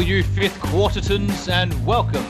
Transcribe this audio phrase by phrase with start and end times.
[0.00, 2.24] all you fifth quartertons, and welcome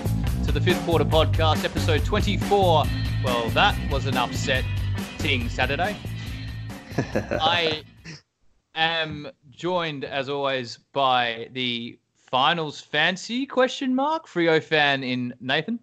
[0.44, 2.82] to the Fifth Quarter Podcast, episode 24.
[3.22, 4.64] Well, that was an upset
[4.96, 5.96] upsetting Saturday.
[7.14, 7.84] I
[8.74, 15.78] am joined, as always, by the finals fancy question mark Freo fan in Nathan.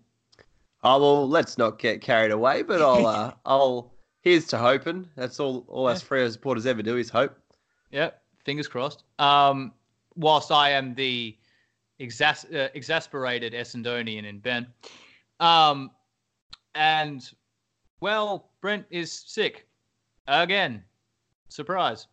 [0.84, 2.64] Oh well, let's not get carried away.
[2.64, 3.94] But I'll, uh, I'll.
[4.20, 5.08] Here's to hoping.
[5.16, 5.64] That's all.
[5.70, 7.38] All us Freo supporters ever do is hope.
[7.92, 9.06] Yep, fingers crossed.
[9.20, 9.72] Um,
[10.18, 11.38] whilst I am the
[12.00, 14.68] exas- uh, exasperated Essendonian in Ben,
[15.40, 15.92] um,
[16.76, 17.30] and
[18.00, 19.68] well, Brent is sick
[20.28, 20.84] again.
[21.50, 22.08] Surprise.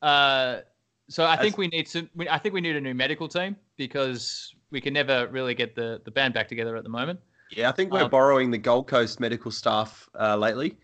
[0.00, 0.60] Uh,
[1.08, 2.08] so I think we need to.
[2.30, 6.00] I think we need a new medical team because we can never really get the
[6.04, 7.20] the band back together at the moment.
[7.50, 10.78] Yeah, I think we're Um, borrowing the Gold Coast medical staff uh, lately.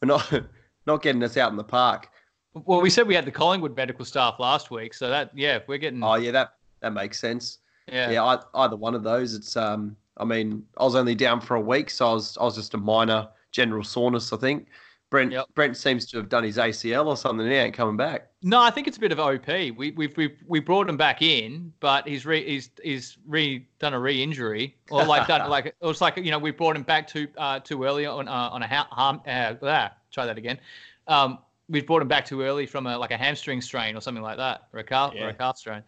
[0.00, 0.30] We're not
[0.86, 2.08] not getting us out in the park.
[2.54, 5.78] Well, we said we had the Collingwood medical staff last week, so that yeah, we're
[5.78, 7.58] getting Oh yeah, that that makes sense.
[7.92, 8.10] Yeah.
[8.10, 9.34] Yeah, I, either one of those.
[9.34, 9.96] It's um.
[10.18, 12.74] I mean, I was only down for a week, so I was I was just
[12.74, 14.32] a minor general soreness.
[14.32, 14.68] I think.
[15.12, 15.46] Brent Yep.
[15.54, 17.44] Brent seems to have done his ACL or something.
[17.44, 18.28] And he ain't coming back.
[18.42, 19.46] No, I think it's a bit of OP.
[19.46, 23.92] We we've we we brought him back in, but he's re he's he's re done
[23.92, 27.06] a re-injury or like done like it was like you know we brought him back
[27.06, 30.58] too uh, too early on uh, on a ha- harm uh, blah, try that again.
[31.06, 34.22] Um, we brought him back too early from a like a hamstring strain or something
[34.22, 35.82] like that or a calf or a calf strain.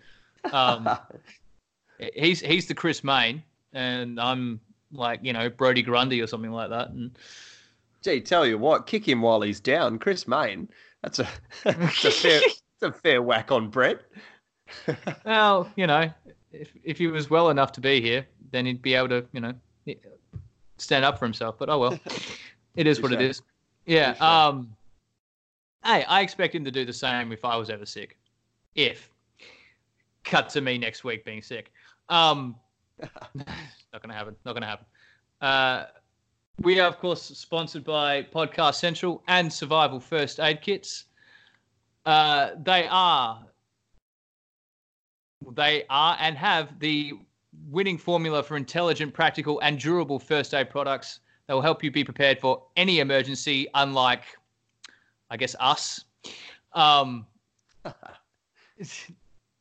[0.53, 0.87] Um,
[2.15, 3.43] he's he's the Chris Mayne,
[3.73, 4.61] and I'm
[4.93, 6.91] like you know Brodie Grundy or something like that.
[6.91, 7.17] And
[8.05, 9.99] Gee, tell you what, kick him while he's down.
[9.99, 10.69] Chris Mayne.
[11.03, 11.29] That's a,
[11.65, 12.41] that's a fair,
[12.81, 14.03] that's a fair whack on Brett.
[15.25, 16.11] Well, you know,
[16.53, 19.41] if if he was well enough to be here, then he'd be able to, you
[19.41, 19.55] know,
[20.79, 21.57] stand up for himself.
[21.59, 21.99] But oh well,
[22.75, 23.41] it is what it Touche.
[23.87, 24.15] Yeah.
[24.21, 24.75] Um.
[25.85, 28.17] Hey, I expect him to do the same if I was ever sick.
[28.75, 29.11] If
[30.25, 31.71] cut to me next week being sick.
[32.09, 32.57] Um.
[33.03, 34.37] not gonna happen.
[34.45, 34.87] Not gonna happen.
[35.41, 35.85] Uh.
[36.63, 41.07] We are, of course, sponsored by Podcast Central and Survival First Aid Kits.
[42.07, 43.45] Uh, they are
[45.53, 47.15] they are and have the
[47.69, 52.05] winning formula for intelligent, practical, and durable first aid products that will help you be
[52.05, 54.25] prepared for any emergency, unlike,
[55.31, 56.05] I guess, us.
[56.73, 57.27] Um,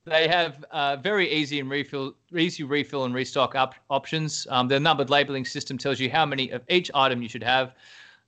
[0.05, 4.45] they have uh, very easy and refill, easy refill and restock up options.
[4.49, 7.73] Um, their numbered labeling system tells you how many of each item you should have,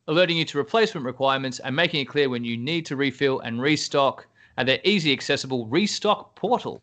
[0.07, 3.61] alerting you to replacement requirements and making it clear when you need to refill and
[3.61, 4.25] restock.
[4.57, 6.81] And their easy accessible restock portal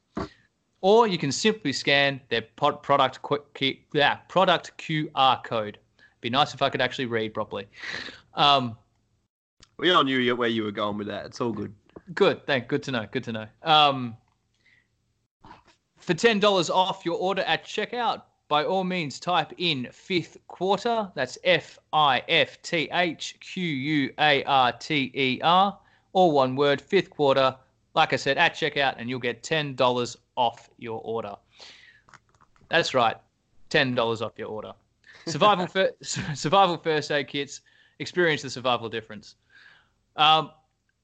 [0.83, 5.79] or you can simply scan their product qu- key- yeah, product QR code.
[6.21, 7.67] Be nice if I could actually read properly.
[8.35, 8.77] Um,
[9.79, 11.25] We all knew where you were going with that.
[11.27, 11.73] It's all good.
[12.15, 12.69] good, thank.
[12.69, 13.07] Good to know.
[13.11, 13.47] Good to know.
[13.63, 14.17] Um,
[16.03, 21.11] for ten dollars off your order at checkout, by all means type in fifth quarter.
[21.15, 25.79] That's F I F T H Q U A R T E R,
[26.13, 26.81] all one word.
[26.81, 27.57] Fifth quarter.
[27.95, 31.35] Like I said, at checkout, and you'll get ten dollars off your order.
[32.69, 33.17] That's right,
[33.71, 34.73] ten dollars off your order.
[35.27, 37.61] Survival fir- survival first aid kits.
[38.01, 39.37] Experience the survival difference.
[40.17, 40.51] Um,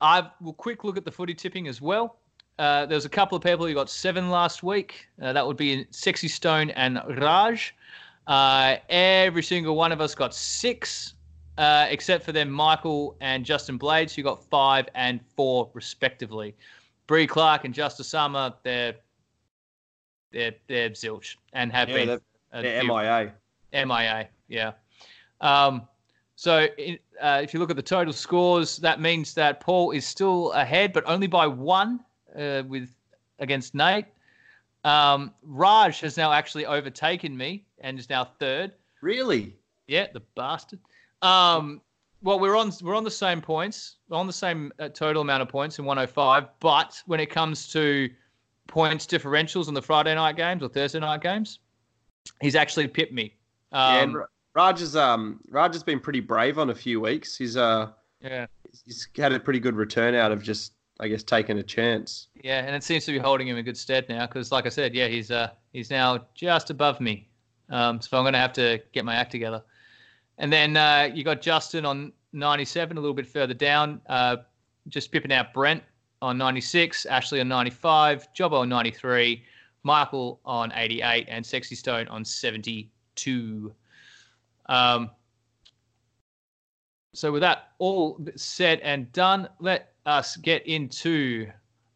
[0.00, 2.18] I will quick look at the footy tipping as well.
[2.58, 5.06] Uh, there was a couple of people who got seven last week.
[5.22, 7.74] Uh, that would be Sexy Stone and Raj.
[8.26, 11.14] Uh, every single one of us got six,
[11.56, 16.54] uh, except for them Michael and Justin Blades, who got five and four respectively.
[17.06, 18.94] Bree Clark and Justice Summer, they're
[20.30, 23.32] they're they're zilch and have Yeah, been they're- They're MIA.
[23.72, 24.72] MIA, yeah.
[25.40, 25.86] Um,
[26.36, 30.06] so in, uh, if you look at the total scores, that means that Paul is
[30.06, 32.00] still ahead, but only by one
[32.36, 32.94] uh, with
[33.38, 34.06] against Nate.
[34.84, 38.72] Um, Raj has now actually overtaken me and is now third.
[39.02, 39.54] Really?
[39.86, 40.80] Yeah, the bastard.
[41.22, 41.80] Um,
[42.22, 45.48] well, we're on we're on the same points, on the same uh, total amount of
[45.48, 46.48] points in 105.
[46.60, 48.08] But when it comes to
[48.66, 51.60] points differentials on the Friday night games or Thursday night games,
[52.40, 53.34] he's actually pipped me.
[53.72, 57.00] yeah, Um, and Ra- Raj has um Raj has been pretty brave on a few
[57.00, 57.36] weeks.
[57.36, 58.46] He's uh yeah.
[58.84, 62.28] he's had a pretty good return out of just I guess taking a chance.
[62.42, 64.70] Yeah, and it seems to be holding him in good stead now because, like I
[64.70, 67.28] said, yeah, he's uh he's now just above me.
[67.70, 69.62] Um, so I'm going to have to get my act together.
[70.38, 74.36] And then uh, you got Justin on 97, a little bit further down, uh,
[74.88, 75.82] just pipping out Brent
[76.22, 79.42] on 96, Ashley on 95, Jobbo on 93,
[79.82, 83.74] Michael on 88, and Sexy Stone on 72.
[84.66, 85.10] Um,
[87.14, 91.46] so with that all said and done, let us get into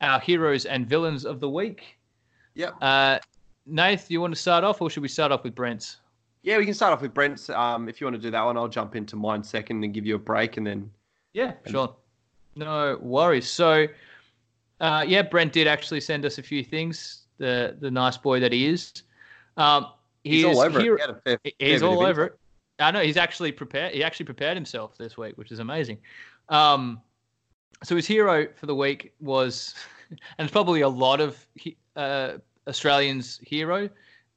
[0.01, 1.99] our heroes and villains of the week.
[2.55, 2.75] Yep.
[2.81, 3.19] Uh,
[3.67, 5.97] Nath, you want to start off, or should we start off with Brent's?
[6.43, 7.49] Yeah, we can start off with Brent's.
[7.51, 10.05] Um, if you want to do that one, I'll jump into mine second and give
[10.05, 10.91] you a break, and then
[11.33, 11.97] Yeah, sure.
[12.55, 13.49] No worries.
[13.49, 13.87] So,
[14.81, 17.23] uh, yeah, Brent did actually send us a few things.
[17.39, 18.93] The the nice boy that he is.
[19.57, 19.87] Um,
[20.25, 20.83] he's, all over it.
[20.83, 20.89] He
[21.25, 22.39] fair- He- fair He's all over it.
[22.79, 23.95] I know he's actually prepared.
[23.95, 25.99] He actually prepared himself this week, which is amazing.
[26.49, 27.01] Um,
[27.83, 29.75] so his hero for the week was,
[30.11, 31.47] and it's probably a lot of
[31.97, 32.35] uh,
[32.67, 33.89] Australians' hero.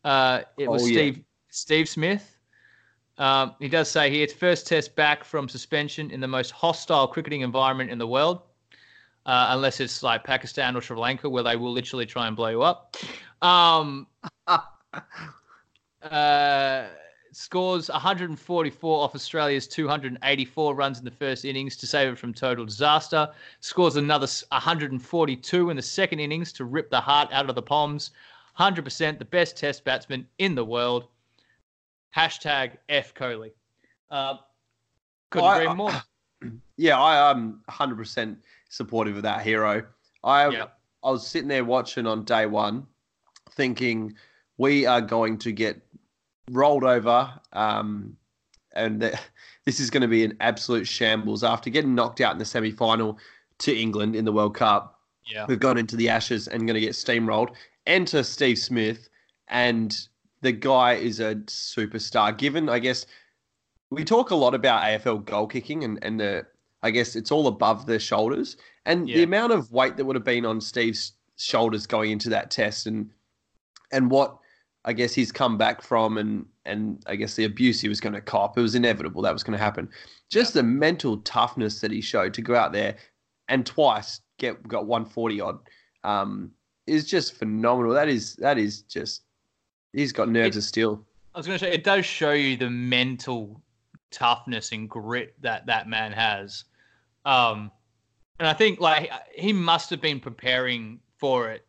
[0.04, 0.94] Uh, it was Oh, yeah.
[0.94, 2.38] Steve Steve Smith.
[3.18, 7.42] Um, he does say here first test back from suspension in the most hostile cricketing
[7.42, 8.42] environment in the world,
[9.26, 12.50] uh, unless it's like Pakistan or Sri Lanka, where they will literally try and blow
[12.50, 12.98] you up.
[13.42, 14.08] Um,
[16.02, 16.88] uh,
[17.36, 22.66] scores 144 off Australia's 284 runs in the first innings to save it from total
[22.66, 23.30] disaster.
[23.60, 28.12] Scores another 142 in the second innings to rip the heart out of the Poms.
[28.58, 31.10] 100% the best test batsman in the world.
[32.16, 33.52] Hashtag F Coley.
[34.10, 34.38] Uh,
[35.30, 35.92] couldn't I- agree more.
[36.78, 38.36] Yeah, I am 100%
[38.70, 39.86] supportive of that hero.
[40.24, 40.68] I Yeah.
[41.04, 42.86] I was sitting there watching on day one,
[43.52, 44.14] thinking
[44.58, 45.82] we are going to get
[46.52, 48.16] rolled over, um,
[48.74, 49.22] and that
[49.66, 51.44] this is going to be an absolute shambles.
[51.44, 53.18] After getting knocked out in the semi final
[53.60, 55.46] to England in the World Cup, Yeah.
[55.48, 57.56] we've gone into the Ashes and going to get steamrolled.
[57.88, 59.10] Enter Steve Smith,
[59.48, 59.96] and
[60.42, 62.36] the guy is a superstar.
[62.38, 63.06] Given, I guess,
[63.90, 66.46] we talk a lot about AFL goal kicking, and and the
[66.84, 70.26] I guess it's all above the shoulders, and the amount of weight that would have
[70.26, 73.10] been on Steve's shoulders going into that test, and
[73.92, 74.38] and what
[74.86, 78.14] I guess he's come back from, and and I guess the abuse he was going
[78.14, 79.90] to cop, it was inevitable that was going to happen.
[80.30, 82.96] Just the mental toughness that he showed to go out there
[83.50, 85.60] and twice get got 140 odd
[86.04, 86.52] um,
[86.88, 87.94] is just phenomenal.
[87.94, 89.24] That is that is just
[89.94, 91.06] he's got nerves It- of steel.
[91.34, 93.62] I was going to say it does show you the mental
[94.10, 96.64] toughness and grit that that man has.
[97.26, 97.72] Um,
[98.40, 101.66] and I think like he must have been preparing for it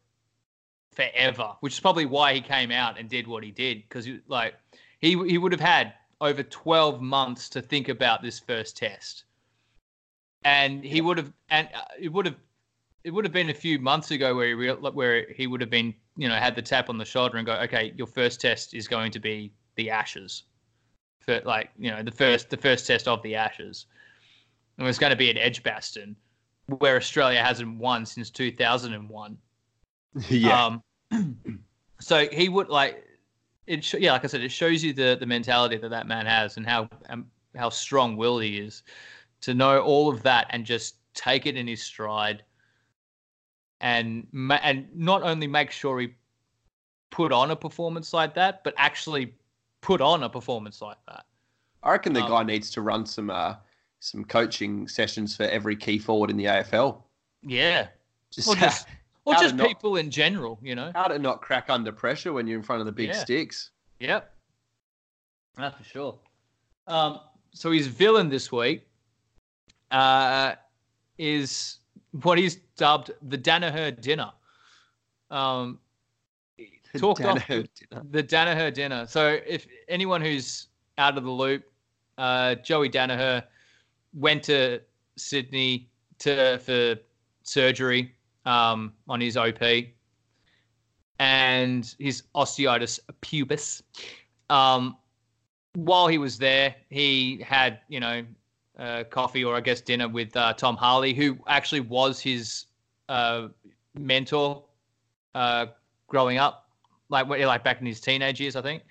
[0.97, 4.55] forever, which is probably why he came out and did what he did because like
[4.99, 9.25] he he would have had over 12 months to think about this first test.
[10.45, 12.37] And he would have and uh, it would have
[13.05, 15.71] it would have been a few months ago where he real, where he would have
[15.71, 18.75] been, you know, had the tap on the shoulder and go, "Okay, your first test
[18.75, 20.45] is going to be the Ashes."
[21.21, 23.87] For like, you know, the first the first test of the Ashes.
[24.79, 26.17] And it's going to be at Edgbaston,
[26.67, 29.39] where Australia hasn't won since 2001.
[30.29, 30.83] yeah, Um,
[32.01, 33.05] so he would like
[33.67, 33.85] it.
[33.85, 36.57] Sh- yeah, like I said, it shows you the the mentality that that man has
[36.57, 37.27] and how um,
[37.57, 38.83] how strong will he is
[39.43, 42.43] to know all of that and just take it in his stride,
[43.81, 46.15] and ma- and not only make sure he
[47.11, 49.35] put on a performance like that, but actually
[49.81, 51.25] put on a performance like that.
[51.83, 53.55] I reckon the um, guy needs to run some uh,
[54.01, 57.03] some coaching sessions for every key forward in the AFL.
[57.43, 57.89] Yeah,
[58.33, 58.87] Just, or just
[59.27, 60.91] or how just not- people in general, you know.
[60.95, 63.15] how to not crack under pressure when you're in front of the big Yeah.
[63.25, 63.71] sticks.
[64.01, 64.33] Yep.
[65.57, 66.19] That's for sure.
[66.87, 67.21] Um,
[67.53, 68.87] so his villain this week
[69.91, 70.55] uh,
[71.19, 71.79] is
[72.23, 74.33] what he's dubbed the Daniher dinner.
[75.31, 75.81] Um,
[76.97, 77.65] talked off dinner.
[78.11, 79.07] the Daniher dinner.
[79.07, 80.69] So if anyone who's
[80.99, 81.65] out of the loop,
[82.19, 83.43] uh, Joey Daniher
[84.15, 84.81] went to
[85.17, 86.97] Sydney to for
[87.43, 88.15] surgery
[88.47, 89.61] um, on his OP
[91.19, 93.83] and his osteitis pubis.
[94.49, 94.97] Um,
[95.75, 98.25] while he was there, he had you know
[98.79, 102.67] uh, coffee or I guess dinner with uh, Tom Harley, who actually was his
[103.09, 103.49] uh,
[103.99, 104.65] mentor
[105.35, 105.67] uh,
[106.07, 106.71] growing up,
[107.09, 108.83] like like back in his teenage years, I think.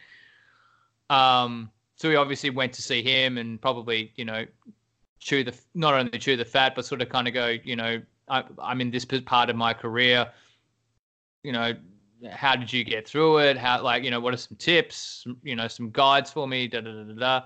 [1.09, 4.45] Um, so he obviously went to see him and probably you know
[5.19, 8.01] chew the not only chew the fat, but sort of kind of go, you know,
[8.27, 10.31] I, I'm in this part of my career.
[11.43, 11.73] You know,
[12.31, 13.57] how did you get through it?
[13.57, 15.25] How like you know, what are some tips?
[15.43, 16.67] You know, some guides for me.
[16.67, 17.13] Da da da da.
[17.13, 17.41] da.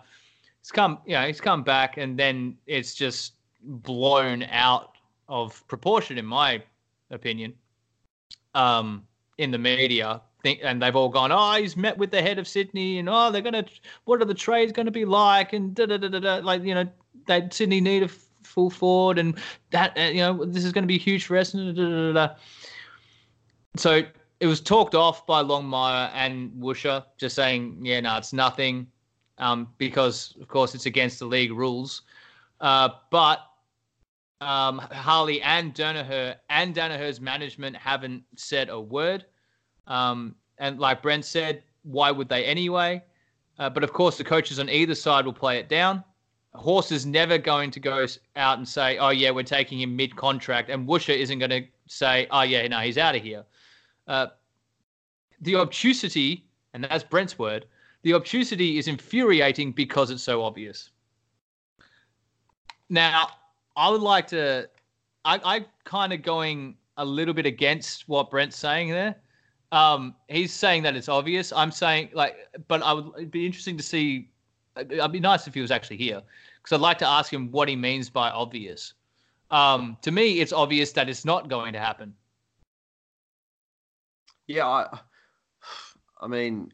[0.74, 3.34] Come, you know, he's come back, and then it's just
[3.64, 4.92] blown out
[5.28, 6.62] of proportion, in my
[7.10, 7.54] opinion.
[8.54, 9.08] Um,
[9.38, 12.48] in the media, think, and they've all gone, oh, he's met with the head of
[12.48, 13.66] Sydney, and oh, they're gonna,
[14.06, 16.36] what are the trades going to be like, and da da da da da.
[16.44, 16.88] Like you know,
[17.26, 18.10] they Sydney need a
[18.44, 19.38] full forward, and
[19.72, 21.52] that uh, you know, this is going to be huge for us.
[23.76, 24.04] So
[24.40, 28.88] it was talked off by Longmire and Woosha, just saying, yeah, no, it's nothing,
[29.38, 32.04] um, because of course it's against the league rules.
[32.62, 33.40] Uh, but
[34.42, 39.26] um, Harley and Daniher and Daniher's management haven't said a word.
[39.88, 43.04] Um, and like Brent said, why would they anyway?
[43.58, 46.04] Uh, but of course, the coaches on either side will play it down.
[46.56, 50.70] Horse is never going to go out and say, "Oh yeah, we're taking him mid-contract,"
[50.70, 53.46] and Woosha isn't going to say, "Oh yeah, no, he's out of here."
[54.08, 54.28] Uh,
[55.42, 57.66] the obtusity, and that's Brent's word,
[58.02, 60.90] the obtusity is infuriating because it's so obvious.
[62.90, 63.30] Now,
[63.76, 64.68] I would like to.
[65.26, 69.16] I, I kind of going a little bit against what Brent's saying there.
[69.72, 71.54] Um, he's saying that it's obvious.
[71.54, 72.36] I'm saying like,
[72.68, 74.30] but I would it'd be interesting to see.
[74.78, 76.22] It'd be nice if he was actually here
[76.62, 78.94] because I'd like to ask him what he means by obvious.
[79.52, 82.14] Um, to me, it's obvious that it's not going to happen.
[84.48, 85.00] Yeah, I,
[86.22, 86.72] I mean,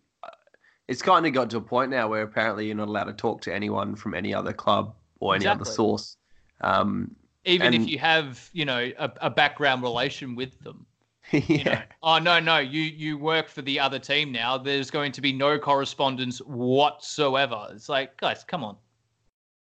[0.87, 3.41] it's kind of got to a point now where apparently you're not allowed to talk
[3.41, 5.61] to anyone from any other club or any Exactly.
[5.61, 6.17] other source.
[6.61, 10.85] Um, Even if you have, you know, a, a background relation with them.
[11.31, 14.57] yeah, You know, oh no, no, you you work for the other team now.
[14.57, 17.67] There's going to be no correspondence whatsoever.
[17.71, 18.77] It's like, guys, come on.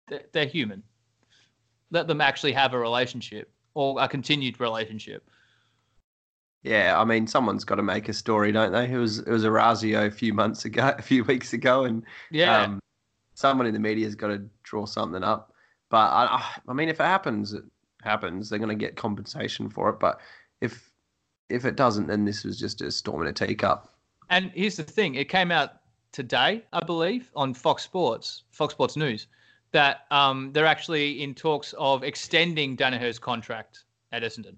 [0.09, 0.83] They're, they're human.
[1.91, 5.29] Let them actually have a relationship or a continued relationship.
[6.63, 7.01] yeah.
[7.01, 8.91] I mean, someone's got to make a story, don't they?
[8.91, 12.63] It was it was Orazio a few months ago, a few weeks ago, and Yeah.
[12.63, 12.81] um,
[13.35, 15.53] someone in the media's got to draw something up.
[15.91, 17.65] But I, I- I mean, if it happens, it
[18.03, 18.49] happens.
[18.49, 19.99] They're going to get compensation for it.
[20.01, 20.21] But
[20.61, 20.90] if
[21.51, 23.95] if it doesn't, then this was just a storm in a teacup.
[24.31, 25.81] And here's the thing: it came out
[26.13, 29.27] today, I believe, on Fox Sports, Fox Sports News,
[29.73, 34.57] that um, they're actually in talks of extending Daniher's contract at Essendon.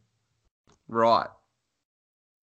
[0.88, 1.28] Right.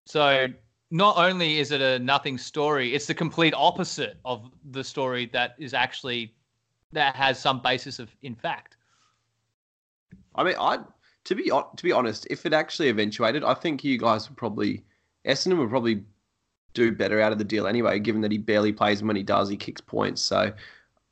[0.06, 0.49] So
[0.90, 5.54] not only is it a nothing story, it's the complete opposite of the story that
[5.58, 6.34] is actually
[6.92, 8.76] that has some basis of in fact.
[10.34, 10.78] I mean, I
[11.25, 14.85] to be to be honest, if it actually eventuated, I think you guys would probably
[15.26, 16.02] Essendon would probably
[16.75, 19.23] do better out of the deal anyway, given that he barely plays and when he
[19.23, 20.23] does, he kicks points.
[20.23, 20.52] So,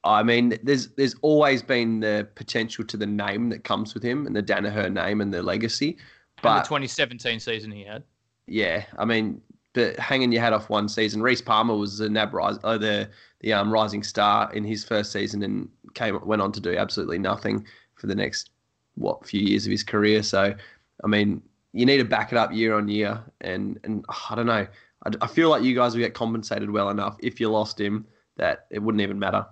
[0.05, 4.26] I mean, there's there's always been the potential to the name that comes with him
[4.26, 5.90] and the Daniher name and the legacy.
[5.90, 8.02] And But the 2017 season he had.
[8.47, 9.43] yeah, I mean,
[9.75, 13.09] but hanging your hat off one season, Reese Palmer was the NAB rise, oh, the
[13.40, 17.19] the um, rising star in his first season and came went on to do absolutely
[17.19, 17.64] nothing
[17.95, 18.50] for the next
[18.94, 20.23] what few years of his career.
[20.23, 20.54] So,
[21.02, 21.42] I mean,
[21.73, 24.66] you need to back it up year on year, and and I don't know,
[25.06, 28.06] I, I feel like you guys will get compensated well enough if you lost him
[28.37, 29.47] that it wouldn't even matter.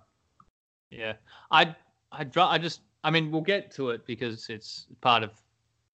[0.90, 1.14] Yeah.
[1.50, 1.74] I
[2.12, 5.30] I I just I mean we'll get to it because it's part of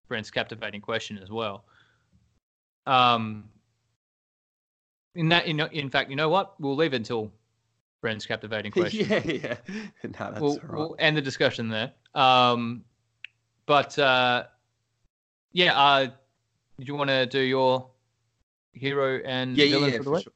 [0.09, 1.65] Brent's captivating question as well.
[2.87, 3.45] Um
[5.15, 6.59] in that in, in fact, you know what?
[6.61, 7.31] We'll leave it until
[8.01, 9.07] Brent's captivating question.
[9.09, 9.57] yeah, yeah,
[10.03, 10.79] no, that's we'll, all right.
[10.79, 11.93] we'll end the discussion there.
[12.15, 12.85] Um,
[13.67, 14.45] but uh,
[15.53, 16.09] yeah, uh,
[16.79, 17.89] did you want to do your
[18.73, 20.25] hero and yeah, yeah, villain yeah, for the week?
[20.25, 20.33] sure.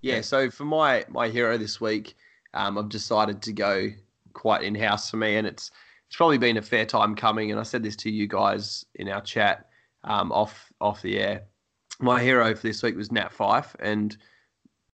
[0.00, 2.14] Yeah, so for my my hero this week,
[2.54, 3.90] um, I've decided to go
[4.32, 5.70] quite in house for me, and it's
[6.06, 7.50] it's probably been a fair time coming.
[7.50, 9.66] And I said this to you guys in our chat
[10.04, 11.42] um, off off the air.
[12.00, 14.16] My hero for this week was Nat Fyfe, and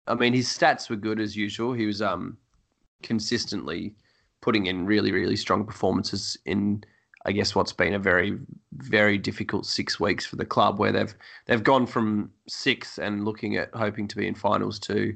[0.07, 1.73] I mean his stats were good as usual.
[1.73, 2.37] He was um
[3.03, 3.95] consistently
[4.43, 6.85] putting in really really strong performances in
[7.27, 8.39] I guess what's been a very
[8.73, 11.15] very difficult six weeks for the club, where they've
[11.47, 15.15] they've gone from sixth and looking at hoping to be in finals to,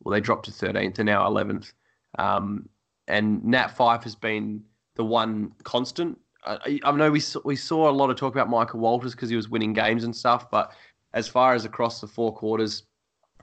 [0.00, 1.72] well, they dropped to thirteenth and now eleventh.
[2.18, 2.68] Um,
[3.08, 4.62] and Nat Fyfe has been
[4.94, 6.18] the one constant.
[6.44, 9.28] I, I know we saw, we saw a lot of talk about Michael Walters because
[9.28, 10.72] he was winning games and stuff, but
[11.12, 12.84] as far as across the four quarters,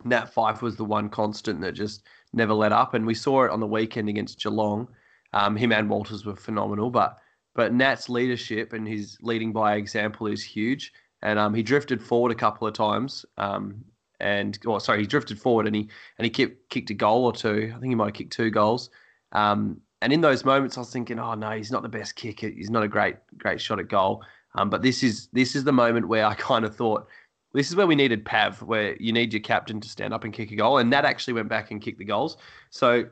[0.06, 3.52] Nat Fyfe was the one constant that just never let up, and we saw it
[3.52, 4.88] on the weekend against Geelong.
[5.34, 7.18] Um, him and Walters were phenomenal, but
[7.58, 10.94] but Nat's leadership and his leading by example is huge.
[11.24, 13.26] And um, he drifted forward a couple of times.
[13.38, 13.84] Um,
[14.20, 17.34] and oh, sorry, he drifted forward and he and he kicked kicked a goal or
[17.34, 17.74] two.
[17.76, 18.92] I think he might have kicked two goals.
[19.32, 22.48] Um, and in those moments, I was thinking, oh no, he's not the best kicker.
[22.48, 24.24] He's not a great great shot at goal.
[24.54, 27.08] Um, but this is this is the moment where I kind of thought
[27.54, 30.32] this is where we needed Pav, where you need your captain to stand up and
[30.32, 30.78] kick a goal.
[30.78, 32.38] And Nat actually went back and kicked the goals.
[32.70, 33.06] So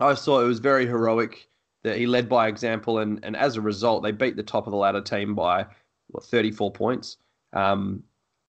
[0.00, 1.48] I saw it was very heroic
[1.84, 4.72] that he led by example, and, and as a result, they beat the top of
[4.72, 5.66] the ladder team by
[6.08, 7.18] what 34 points,
[7.52, 8.02] um,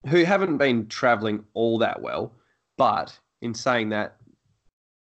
[0.08, 2.34] who haven't been travelling all that well.
[2.78, 4.18] But in saying that,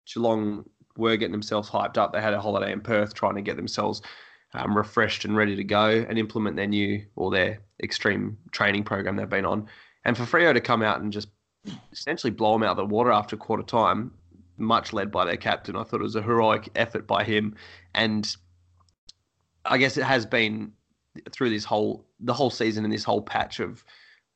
[0.06, 2.12] Geelong were getting themselves hyped up.
[2.12, 4.02] They had a holiday in Perth, trying to get themselves
[4.54, 9.16] um, refreshed and ready to go and implement their new or their extreme training program
[9.16, 9.66] they've been on.
[10.04, 11.28] And for Freo to come out and just
[11.92, 14.12] essentially blow them out of the water after quarter time,
[14.58, 17.54] much led by their captain, I thought it was a heroic effort by him.
[17.94, 18.34] And
[19.64, 20.72] I guess it has been
[21.32, 23.84] through this whole the whole season and this whole patch of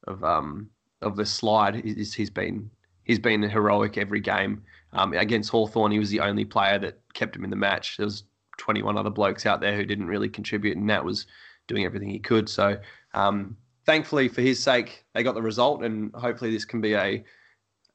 [0.07, 0.71] of um
[1.03, 2.71] of the slide is he's been
[3.05, 4.63] he's been heroic every game.
[4.93, 7.97] Um, against Hawthorn, he was the only player that kept him in the match.
[7.97, 8.25] There was
[8.59, 11.27] 21 other blokes out there who didn't really contribute, and Nat was
[11.69, 12.49] doing everything he could.
[12.49, 12.79] So,
[13.15, 17.25] um, thankfully for his sake, they got the result, and hopefully this can be a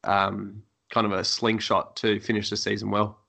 [0.06, 3.20] um, kind of a slingshot to finish the season well.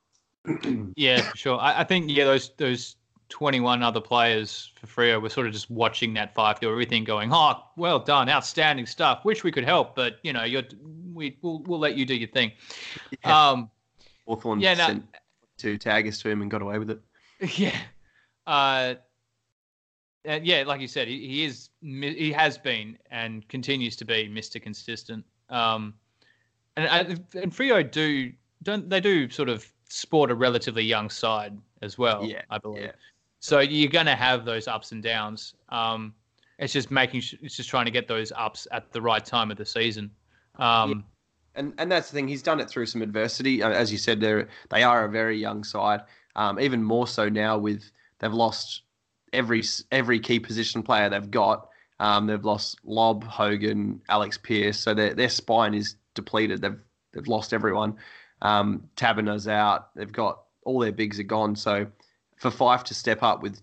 [0.97, 1.59] yeah, for sure.
[1.59, 2.97] I, I, think yeah, those those
[3.29, 7.31] 21 other players for Freo were sort of just watching Nat Fyfe do everything, going,
[7.33, 9.25] "Oh, well done, outstanding stuff.
[9.25, 10.63] Wish we could help, but you know, you're
[11.13, 12.53] we we'll, we'll let you do your thing."
[13.25, 13.51] Yeah.
[13.51, 13.71] Um,
[14.27, 15.05] Hawthorn yeah, no, sent
[15.59, 17.01] two taggers to him and got away with it.
[17.59, 17.77] Yeah.
[18.47, 18.95] Uh,
[20.25, 24.29] and yeah, like you said, he, he is he has been and continues to be
[24.29, 24.61] Mr.
[24.61, 25.25] Consistent.
[25.51, 25.95] Um,
[26.77, 31.97] and and Freo do don't they do sort of sport a relatively young side as
[31.97, 32.25] well.
[32.25, 32.83] Yeah, I believe.
[32.83, 32.93] Yeah.
[33.41, 35.55] So you're going to have those ups and downs.
[35.69, 36.15] Um,
[36.59, 39.57] it's just making it's just trying to get those ups at the right time of
[39.57, 40.11] the season.
[40.57, 41.61] Um, yeah.
[41.61, 42.29] And and that's the thing.
[42.29, 43.63] He's done it through some adversity.
[43.63, 46.01] Uh, as you said, they they are a very young side.
[46.35, 48.83] Um, even more so now with they've lost
[49.33, 51.69] every every key position player they've got.
[51.99, 54.79] Um, they've lost Lobb, Hogan, Alex Pearce.
[54.79, 56.61] so their their spine is depleted.
[56.61, 56.79] They've
[57.13, 57.95] they've lost everyone.
[58.43, 59.95] Um, Taberner's out.
[59.95, 61.55] They've got all their bigs are gone.
[61.55, 61.87] So
[62.37, 63.63] for Fyfe to step up with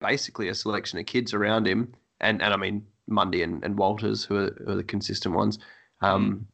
[0.00, 4.24] basically a selection of kids around him, and and I mean Mundy and, and Walters,
[4.24, 5.58] who are, who are the consistent ones.
[6.00, 6.44] Um, mm.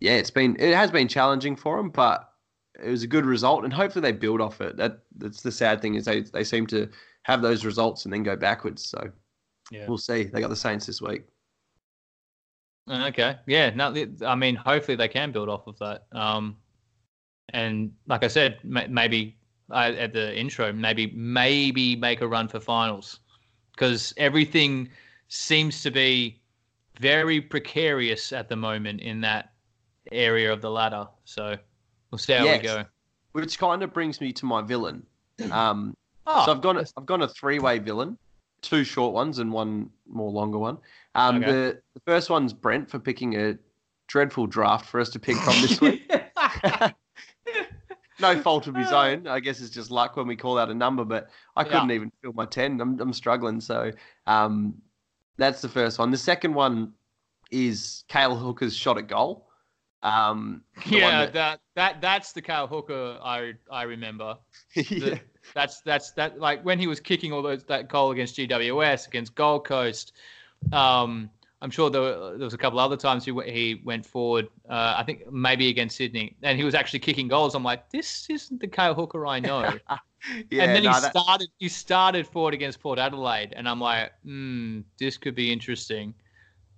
[0.00, 2.28] Yeah, it's been it has been challenging for him, but
[2.82, 4.76] it was a good result, and hopefully they build off it.
[4.76, 6.88] That that's the sad thing is they they seem to
[7.24, 8.84] have those results and then go backwards.
[8.84, 9.10] So
[9.70, 9.86] yeah.
[9.86, 10.24] we'll see.
[10.24, 11.24] They got the Saints this week.
[12.90, 13.70] Okay, yeah.
[13.70, 13.94] No,
[14.26, 16.06] I mean, hopefully they can build off of that.
[16.12, 16.56] Um,
[17.50, 19.36] and like I said, maybe
[19.70, 23.20] uh, at the intro, maybe maybe make a run for finals
[23.72, 24.88] because everything
[25.28, 26.40] seems to be
[27.00, 29.52] very precarious at the moment in that
[30.10, 31.06] area of the ladder.
[31.24, 31.56] So
[32.10, 32.62] we'll see how yes.
[32.62, 32.84] we go.
[33.32, 35.06] Which kind of brings me to my villain.
[35.50, 38.16] Um, oh, so I've gone I've gone a three way villain,
[38.60, 40.78] two short ones and one more longer one.
[41.14, 41.46] Um, okay.
[41.46, 43.58] the, the first one's Brent for picking a
[44.06, 46.10] dreadful draft for us to pick from this week.
[48.20, 49.26] no fault of his own.
[49.26, 51.96] I guess it's just luck when we call out a number, but I couldn't yeah.
[51.96, 52.80] even fill my 10.
[52.80, 53.60] I'm, I'm struggling.
[53.60, 53.90] So
[54.26, 54.74] um,
[55.36, 56.10] that's the first one.
[56.10, 56.92] The second one
[57.50, 59.48] is Cale Hooker's shot at goal.
[60.02, 61.32] Um, yeah, that...
[61.32, 64.36] that that that's the Cale Hooker I I remember.
[64.74, 64.82] yeah.
[64.88, 65.20] The,
[65.54, 69.34] that's that's that like when he was kicking all those that goal against GWS against
[69.34, 70.12] Gold Coast.
[70.70, 71.30] Um,
[71.62, 74.48] I'm sure there, were, there was a couple other times he, he went forward.
[74.68, 77.54] Uh, I think maybe against Sydney, and he was actually kicking goals.
[77.54, 79.60] I'm like, this isn't the Cale Hooker I know.
[80.50, 81.10] yeah, and then no, he that...
[81.12, 86.12] started he started forward against Port Adelaide, and I'm like, hmm, this could be interesting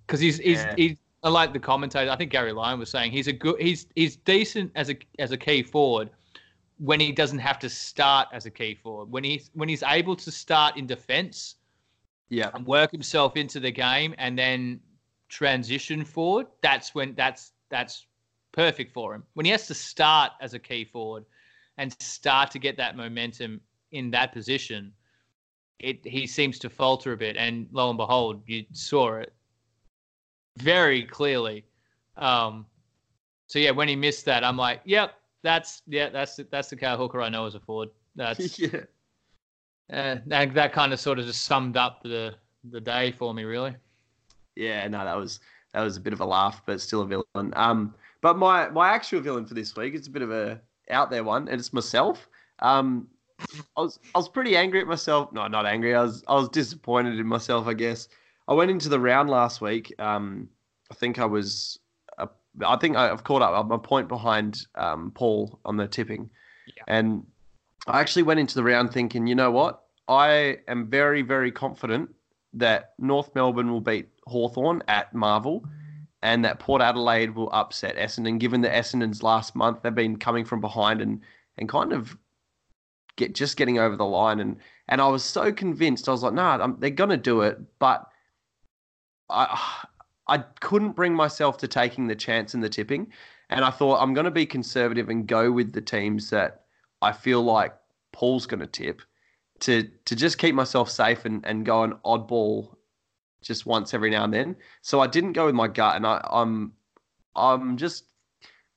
[0.07, 0.75] because he's he's yeah.
[0.77, 0.99] he's.
[1.23, 2.11] I like the commentator.
[2.11, 3.59] I think Gary Lyon was saying he's a good.
[3.59, 6.11] He's he's decent as a as a key forward
[6.79, 9.11] when he doesn't have to start as a key forward.
[9.11, 11.55] When he's when he's able to start in defence
[12.35, 14.81] yeah, and work himself into the game and then
[15.29, 18.07] transition forward, that's when that's that's
[18.53, 19.25] perfect for him.
[19.35, 21.25] When he has to start as a key forward
[21.79, 23.61] and start to get that momentum
[23.93, 24.93] in that position,
[25.79, 27.37] it he seems to falter a bit.
[27.37, 29.33] And lo and behold, you saw it
[30.59, 31.65] very clearly.
[32.17, 32.67] Um,
[33.47, 36.97] so yeah, when he missed that, I'm like, yep, that's yeah, that's that's the Cale
[36.97, 37.91] Hooker I know as a forward.
[38.17, 38.85] That's yeah
[39.93, 42.35] uh, that, that kind of sort of just summed up the
[42.71, 43.75] the day for me, really.
[44.57, 45.41] Yeah, no, that was
[45.73, 47.53] that was a bit of a laugh, but still a villain.
[47.55, 51.11] Um, but my my actual villain for this week is a bit of a out
[51.11, 52.29] there one, and it's myself.
[52.61, 53.09] Um,
[53.77, 55.33] I was I was pretty angry at myself.
[55.33, 55.95] No, not angry.
[55.95, 57.67] I was I was disappointed in myself.
[57.67, 58.09] I guess
[58.49, 59.93] I went into the round last week.
[59.99, 60.49] Um,
[60.91, 61.79] I think I was.
[62.65, 63.53] I think I've caught up.
[63.53, 66.31] I'm a point behind um, Paul on the tipping,
[66.69, 66.85] yeah.
[66.87, 67.27] and
[67.87, 69.83] I actually went into the round thinking, you know what?
[70.09, 72.11] I am very, very confident
[72.55, 75.65] that North Melbourne will beat Hawthorn at Marvel
[76.23, 80.45] and that Port Adelaide will upset Essendon, given that Essendon's last month they've been coming
[80.45, 81.21] from behind and,
[81.59, 82.17] and kind of
[83.17, 84.41] get just getting over the line.
[84.41, 84.57] And,
[84.89, 86.09] and I was so convinced.
[86.09, 87.59] I was like, nah, um, they're going to do it.
[87.79, 88.07] But
[89.29, 89.85] I,
[90.29, 93.13] I couldn't bring myself to taking the chance in the tipping.
[93.51, 96.64] And I thought, I'm going to be conservative and go with the teams that
[97.05, 97.75] I feel like
[98.13, 99.03] Paul's going to tip
[99.61, 102.77] to to just keep myself safe and, and go an oddball
[103.43, 104.57] just once every now and then.
[104.83, 106.73] So I didn't go with my gut, and I, I'm
[107.37, 108.05] I'm just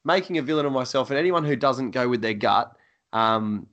[0.04, 1.10] making a villain of myself.
[1.10, 2.76] And anyone who doesn't go with their gut,
[3.14, 3.68] um,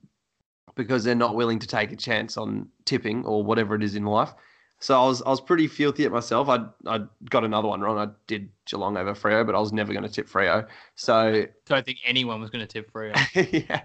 [0.75, 4.05] because they're not willing to take a chance on tipping or whatever it is in
[4.05, 4.33] life,
[4.79, 6.49] So I was I was pretty filthy at myself.
[6.49, 7.97] I I got another one wrong.
[7.97, 10.67] I did Geelong over Freo, but I was never going to tip Freo.
[10.95, 13.13] So don't think anyone was going to tip Freo.
[13.69, 13.81] yeah.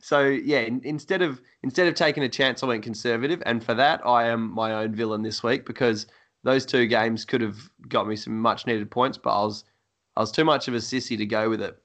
[0.00, 3.74] So yeah, in, instead of instead of taking a chance, I went conservative, and for
[3.74, 6.06] that, I am my own villain this week because
[6.42, 9.64] those two games could have got me some much needed points, but I was
[10.16, 11.78] I was too much of a sissy to go with it.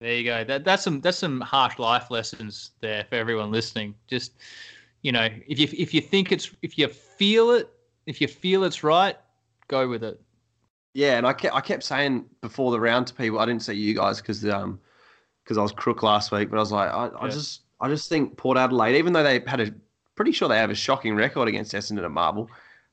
[0.00, 0.44] There you go.
[0.44, 3.94] That that's some that's some harsh life lessons there for everyone listening.
[4.06, 4.32] Just
[5.02, 7.70] you know, if you if you think it's if you feel it,
[8.06, 9.16] if you feel it's right,
[9.68, 10.20] go with it.
[10.94, 13.74] Yeah, and I kept I kept saying before the round to people, I didn't say
[13.74, 14.80] you guys because um
[15.44, 18.08] because I was crook last week, but I was like, I, I just I just
[18.08, 19.74] think Port Adelaide, even though they had a
[20.14, 22.48] pretty sure they have a shocking record against Essendon at Marvel.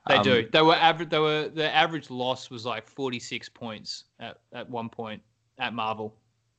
[0.08, 0.50] They um, do.
[0.52, 1.10] They were average.
[1.10, 5.22] They were the average loss was like forty six points at, at one point
[5.60, 6.14] at Marvel.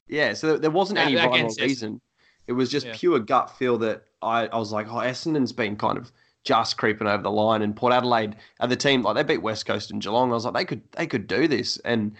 [0.09, 2.01] Yeah, so there wasn't any rhyme reason.
[2.47, 2.95] It was just yeah.
[2.97, 6.13] pure gut feel that I, I was like, oh, Essendon's been kind of
[6.45, 9.67] just creeping over the line, and Port Adelaide are the team like they beat West
[9.67, 10.31] Coast and Geelong.
[10.31, 12.15] I was like, they could they could do this, and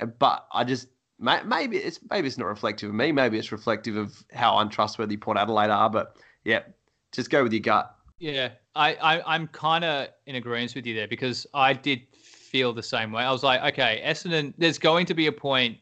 [0.00, 0.88] uh, but I just
[1.18, 3.10] maybe it's maybe it's not reflective of me.
[3.12, 5.90] Maybe it's reflective of how untrustworthy Port Adelaide are.
[5.90, 6.60] But yeah,
[7.12, 7.94] just go with your gut.
[8.18, 12.72] Yeah, I, I I'm kind of in agreement with you there because I did feel
[12.72, 13.22] the same way.
[13.22, 14.52] I was like, okay, Essendon.
[14.58, 15.78] There's going to be a point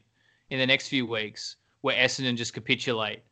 [0.50, 3.22] in the next few weeks where Essendon just capitulate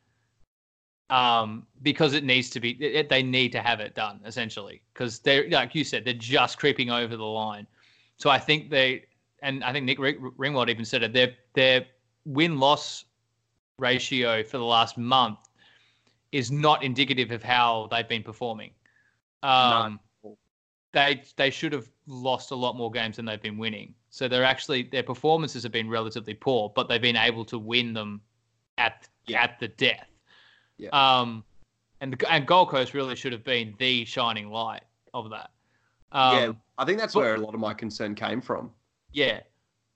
[1.11, 2.71] um, because it needs to be.
[2.73, 6.59] It, they need to have it done essentially because they're like you said, they're just
[6.59, 7.66] creeping over the line.
[8.16, 9.05] So I think they,
[9.42, 11.12] and I think Nick Riewoldt even said it.
[11.12, 11.87] Their their
[12.25, 13.05] win loss
[13.79, 15.38] ratio for the last month
[16.33, 18.71] is not indicative of how they've been performing.
[19.42, 20.37] Um, no.
[20.92, 23.95] They they should have lost a lot more games than they've been winning.
[24.11, 27.92] So they're actually their performances have been relatively poor, but they've been able to win
[27.92, 28.23] them
[28.79, 29.42] at yeah.
[29.42, 30.09] at the death.
[30.79, 30.91] Yeah.
[30.91, 31.45] Um,
[32.01, 34.83] and the, and Gold Coast really should have been the shining light
[35.15, 35.51] of that.
[36.12, 38.71] Um, yeah, I think that's but, where a lot of my concern came from.
[39.12, 39.41] Yeah,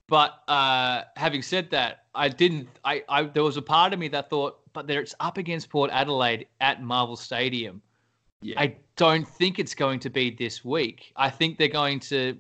[0.09, 2.69] but uh, having said that, I didn't.
[2.85, 5.71] I, I there was a part of me that thought, but there it's up against
[5.71, 7.81] Port Adelaide at Marvel Stadium.
[8.43, 8.59] Yeah.
[8.59, 11.13] I don't think it's going to be this week.
[11.17, 12.37] I think they're going to.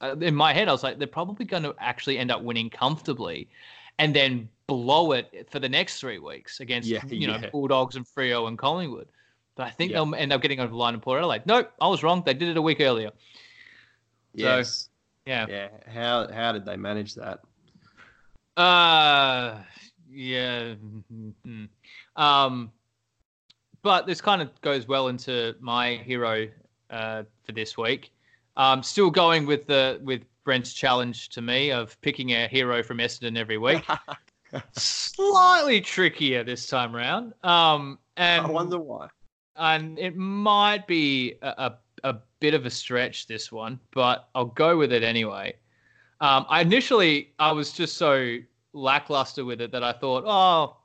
[0.00, 2.70] Uh, in my head, I was like, they're probably going to actually end up winning
[2.70, 3.48] comfortably,
[3.98, 8.06] and then blow it for the next three weeks against yeah, you know Bulldogs and
[8.06, 9.08] Freo and Collingwood.
[9.56, 9.96] But I think yeah.
[10.04, 11.42] they'll end up getting over the line in Port Adelaide.
[11.44, 12.22] Nope, I was wrong.
[12.24, 13.10] They did it a week earlier.
[14.32, 14.70] Yes.
[14.70, 14.88] So,
[15.26, 15.46] yeah.
[15.48, 15.68] Yeah.
[15.92, 17.40] How how did they manage that?
[18.56, 19.56] Uh
[20.08, 20.74] yeah.
[21.12, 21.64] Mm-hmm.
[22.14, 22.70] Um
[23.82, 26.46] but this kind of goes well into my hero
[26.90, 28.12] uh, for this week.
[28.56, 32.98] Um, still going with the with Brent's challenge to me of picking a hero from
[32.98, 33.82] Essendon every week.
[34.72, 37.34] slightly trickier this time around.
[37.42, 39.08] Um, and I wonder why.
[39.56, 44.46] And it might be a, a, a bit of a stretch this one, but I'll
[44.46, 45.54] go with it anyway.
[46.20, 48.36] Um, I initially I was just so
[48.72, 50.76] lackluster with it that I thought, oh,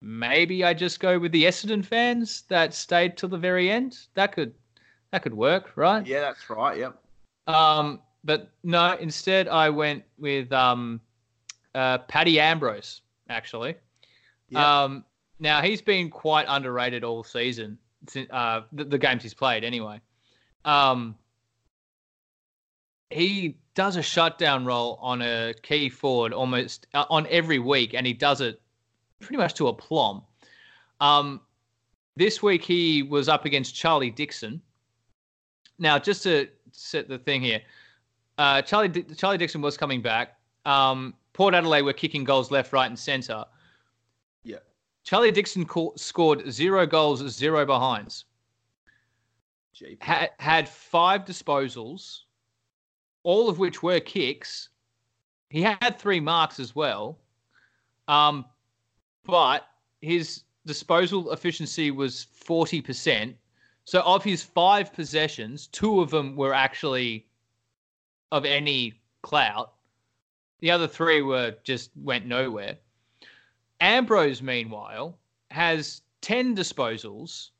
[0.00, 3.98] maybe I just go with the Essendon fans that stayed till the very end.
[4.14, 4.54] That could
[5.10, 6.04] that could work, right?
[6.06, 6.78] Yeah, that's right.
[6.78, 6.96] Yep.
[7.46, 11.00] Um, but no, instead I went with um,
[11.76, 13.76] uh, Paddy Ambrose, actually.
[14.54, 15.04] Um,
[15.38, 17.78] now he's been quite underrated all season,
[18.30, 20.00] uh, the, the, games he's played anyway.
[20.64, 21.16] Um,
[23.10, 28.06] he does a shutdown role on a key forward almost uh, on every week, and
[28.06, 28.60] he does it
[29.20, 30.22] pretty much to a plumb.
[31.00, 31.40] Um,
[32.16, 34.62] this week he was up against Charlie Dixon.
[35.78, 37.60] Now, just to set the thing here,
[38.38, 40.38] uh, Charlie Charlie Dixon was coming back.
[40.64, 43.44] Um, Port Adelaide were kicking goals left, right, and centre.
[44.42, 44.56] Yeah.
[45.04, 48.24] Charlie Dixon scored zero goals, zero behinds.
[50.00, 52.20] Had, had five disposals,
[53.22, 54.70] all of which were kicks.
[55.50, 57.18] He had three marks as well.
[58.08, 58.46] Um,
[59.26, 59.68] but
[60.00, 63.34] his disposal efficiency was 40%.
[63.84, 67.26] So of his five possessions, two of them were actually
[68.32, 69.74] of any clout.
[70.60, 72.76] The other three were just went nowhere.
[73.80, 75.18] Ambrose, meanwhile,
[75.50, 77.50] has 10 disposals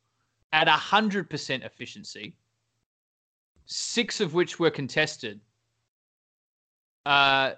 [0.51, 2.35] at 100% efficiency,
[3.65, 5.39] six of which were contested,
[7.05, 7.51] uh,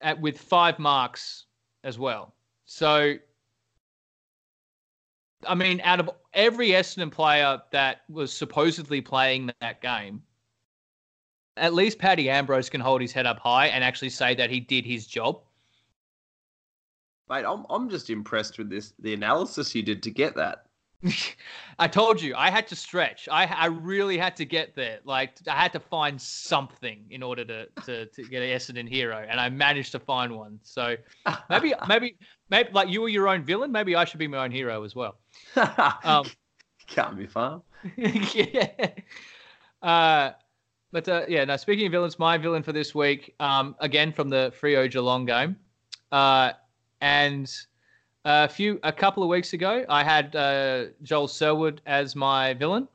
[0.00, 1.44] at, with five marks
[1.84, 2.34] as well.
[2.64, 3.14] So,
[5.46, 10.22] I mean, out of every Essendon player that was supposedly playing that game,
[11.56, 14.60] at least Paddy Ambrose can hold his head up high and actually say that he
[14.60, 15.40] did his job.
[17.28, 20.66] Mate, I'm I'm just impressed with this the analysis you did to get that.
[21.78, 23.28] I told you I had to stretch.
[23.30, 24.98] I I really had to get there.
[25.04, 29.24] Like I had to find something in order to to, to get an Essendon hero,
[29.28, 30.58] and I managed to find one.
[30.62, 30.96] So
[31.50, 32.16] maybe maybe
[32.50, 33.72] maybe like you were your own villain.
[33.72, 35.16] Maybe I should be my own hero as well.
[36.04, 36.26] Um,
[36.86, 37.62] Can't be far.
[37.96, 38.90] yeah.
[39.80, 40.32] Uh,
[40.92, 41.56] but uh, yeah, no.
[41.56, 45.56] Speaking of villains, my villain for this week, um, again from the Freo Geelong game,
[46.12, 46.52] uh,
[47.00, 47.52] and
[48.24, 52.86] a few a couple of weeks ago, I had uh, Joel Selwood as my villain.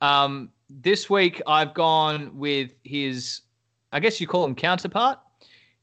[0.00, 3.42] Um, this week, I've gone with his,
[3.92, 5.18] I guess you call him counterpart,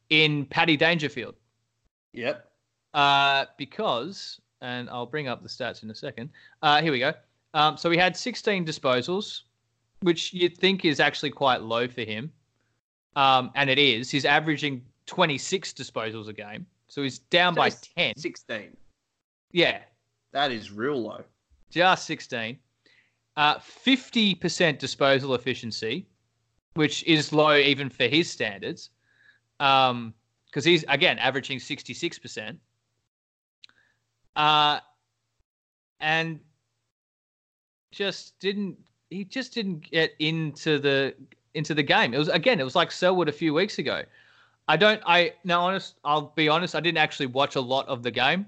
[0.09, 1.35] in Paddy Dangerfield.
[2.13, 2.49] Yep.
[2.93, 6.29] Uh, because, and I'll bring up the stats in a second.
[6.61, 7.13] Uh, here we go.
[7.53, 9.41] Um, so we had 16 disposals,
[10.01, 12.31] which you'd think is actually quite low for him.
[13.15, 14.11] Um, and it is.
[14.11, 16.65] He's averaging 26 disposals a game.
[16.87, 18.13] So he's down by Just 10.
[18.17, 18.77] 16.
[19.51, 19.79] Yeah,
[20.31, 21.23] That is real low.
[21.69, 22.57] just 16.
[23.35, 26.07] Uh, 50% disposal efficiency,
[26.75, 28.89] which is low even for his standards.
[29.59, 30.13] Um,
[30.45, 32.57] because he's again averaging 66%.
[34.35, 34.79] Uh,
[35.99, 36.39] and
[37.91, 38.77] just didn't
[39.09, 41.15] he just didn't get into the
[41.53, 42.13] into the game.
[42.13, 44.03] It was again, it was like Selwood a few weeks ago.
[44.67, 48.03] I don't I now honest I'll be honest, I didn't actually watch a lot of
[48.03, 48.45] the game.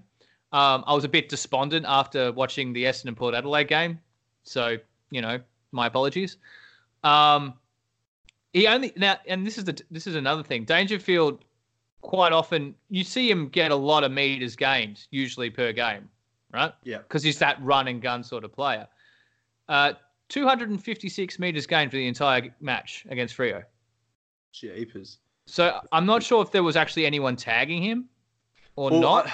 [0.51, 3.99] Um, I was a bit despondent after watching the Essendon Port Adelaide game.
[4.43, 4.77] So,
[5.11, 5.39] you know,
[5.71, 6.37] my apologies.
[7.03, 7.53] Um,
[8.53, 10.65] he only now, and this is the this is another thing.
[10.65, 11.45] Dangerfield,
[12.01, 16.09] quite often you see him get a lot of meters gained, usually per game,
[16.51, 16.73] right?
[16.83, 16.97] Yeah.
[16.99, 18.87] Because he's that run and gun sort of player.
[19.67, 19.93] Uh,
[20.29, 23.63] 256 meters gained for the entire match against Freo.
[24.51, 25.19] Jeepers.
[25.45, 28.07] So I'm not sure if there was actually anyone tagging him
[28.75, 29.27] or Well, not.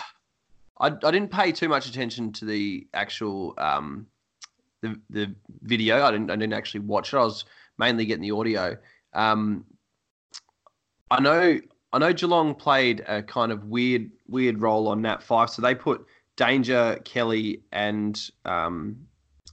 [0.79, 4.07] I, I, I didn't pay too much attention to the actual um,
[4.81, 6.03] the the video.
[6.03, 7.17] I didn't I didn't actually watch it.
[7.17, 7.45] I was
[7.77, 8.77] mainly getting the audio.
[9.13, 9.65] Um,
[11.11, 11.59] I know
[11.93, 15.49] I know Geelong played a kind of weird weird role on Nat Fyfe.
[15.49, 16.05] So they put
[16.35, 18.97] Danger, Kelly, and um,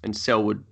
[0.02, 0.64] and Selwood,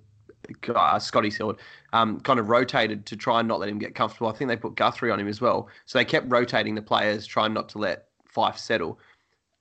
[0.74, 1.58] uh, Scotty Selwood,
[1.92, 4.28] um, kind of rotated to try and not let him get comfortable.
[4.28, 5.68] I think they put Guthrie on him as well.
[5.86, 8.98] So they kept rotating the players, trying not to let Fyfe settle.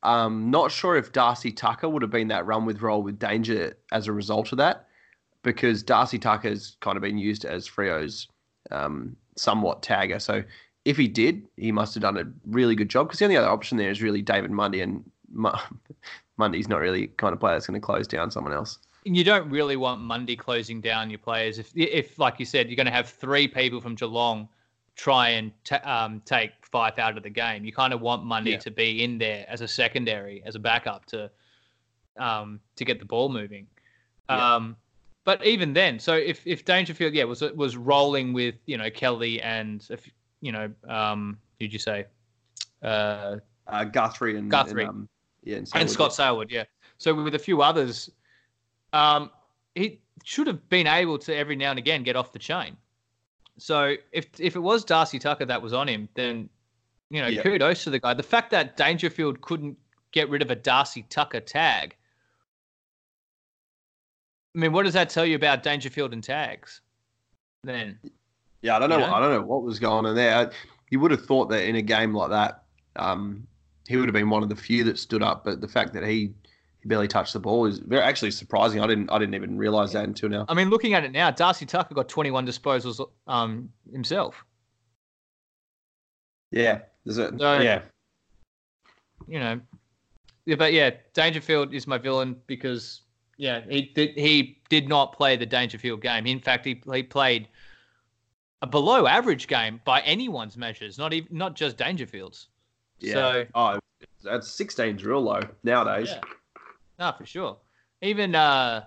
[0.04, 3.78] Um, not sure if Darcy Tucker would have been that run with role with danger
[3.92, 4.88] as a result of that,
[5.44, 8.28] because Darcy Tucker's kind of been used as Freo's
[8.72, 10.22] um, somewhat tagger.
[10.22, 10.44] So
[10.86, 13.08] if he did, he must have done a really good job.
[13.08, 15.52] Because the only other option there is really David Mundy, and Mu-
[16.38, 18.80] Mundy's not really kind of player that's going to close down someone else.
[19.04, 21.58] You don't really want Mundy closing down your players.
[21.60, 24.48] If, if like you said, you're going to have three people from Geelong
[24.96, 28.52] try and ta um, take Fyfe out of the game, you kind of want Mundy
[28.52, 28.58] Yeah.
[28.58, 31.32] to be in there as a secondary, as a backup to
[32.18, 33.66] um, to get the ball moving.
[34.30, 34.56] Yeah.
[34.56, 34.76] Um,
[35.24, 39.42] but even then, so if if Dangerfield, yeah, was was rolling with you know Kelly
[39.42, 40.10] and if
[40.42, 42.06] you know um, who'd you say?
[42.84, 44.84] Uh, Uh, Guthrie and Guthrie.
[44.84, 45.10] and, um,
[45.44, 46.64] yeah, and, and Scott Selwood, yeah.
[46.98, 48.10] So with a few others,
[48.94, 49.32] um,
[49.76, 52.76] he should have been able to every now and again get off the chain.
[53.58, 56.50] So if if it was Darcy Tucker that was on him, then
[57.10, 57.42] you know Yeah.
[57.44, 58.14] kudos to the guy.
[58.14, 59.78] The fact that Dangerfield couldn't
[60.12, 61.96] get rid of a Darcy Tucker tag.
[64.56, 66.82] I mean, what does that tell you about Dangerfield and tags?
[67.64, 68.00] Then
[68.62, 68.98] Yeah, I don't know.
[68.98, 69.14] You know?
[69.14, 70.52] I don't know what was going on there.
[70.90, 72.64] You would have thought that in a game like that,
[72.96, 73.46] um,
[73.88, 75.46] he would have been one of the few that stood up.
[75.46, 76.34] But the fact that he,
[76.82, 78.80] he barely touched the ball is very actually surprising.
[78.82, 80.46] I didn't I didn't even realize that until now.
[80.48, 84.44] I mean, looking at it now, Darcy Tucker got 21 disposals um, himself.
[86.52, 87.82] Yeah, there's a, So- yeah,
[89.28, 89.60] you know,
[90.46, 93.02] yeah, but yeah, Dangerfield is my villain because
[93.38, 96.26] yeah, he did he did not play the Dangerfield game.
[96.26, 97.48] In fact, he he played
[98.62, 102.48] a below average game by anyone's measures, not even not just Dangerfield's.
[103.00, 103.14] yeah.
[103.14, 103.80] So oh,
[104.24, 106.10] that's 16's real low nowadays.
[106.10, 106.22] yeah,
[107.00, 107.58] no, for sure.
[108.02, 108.84] Even uh,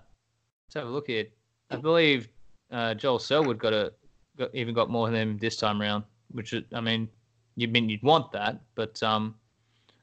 [0.66, 1.27] let's have a look here.
[1.70, 2.29] I believe
[2.70, 3.92] uh, Joel Selwood got a
[4.37, 7.09] got, even got more than him this time round, which is, I mean,
[7.57, 9.35] you mean you'd want that, but um,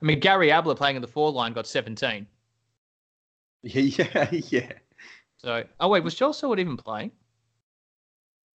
[0.01, 2.25] I mean Gary Ablett playing in the four line got 17.
[3.63, 4.71] Yeah, yeah, yeah.
[5.37, 7.11] So, oh wait, was Joel Selwood even playing?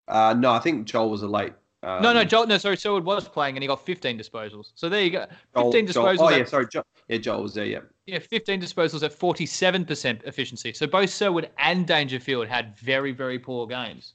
[0.08, 1.52] Uh, no, I think Joel was a late.
[1.84, 2.46] Um, no, no, Joel.
[2.46, 4.70] No, sorry, Selwood was playing, and he got 15 disposals.
[4.76, 5.26] So there you go.
[5.54, 6.18] 15 Joel- disposals.
[6.20, 7.64] Oh at, yeah, sorry, Joel, yeah, Joel was there.
[7.64, 10.72] Yeah, yeah, 15 disposals at 47% efficiency.
[10.72, 14.14] So both Selwood and Dangerfield had very, very poor games.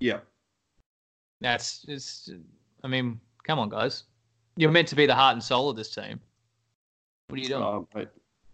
[0.00, 0.18] yeah.
[1.40, 2.28] That's it's.
[2.82, 4.02] I mean, come on, guys.
[4.56, 6.18] You're meant to be the heart and soul of this team.
[7.28, 7.62] What are you doing?
[7.62, 7.86] Oh,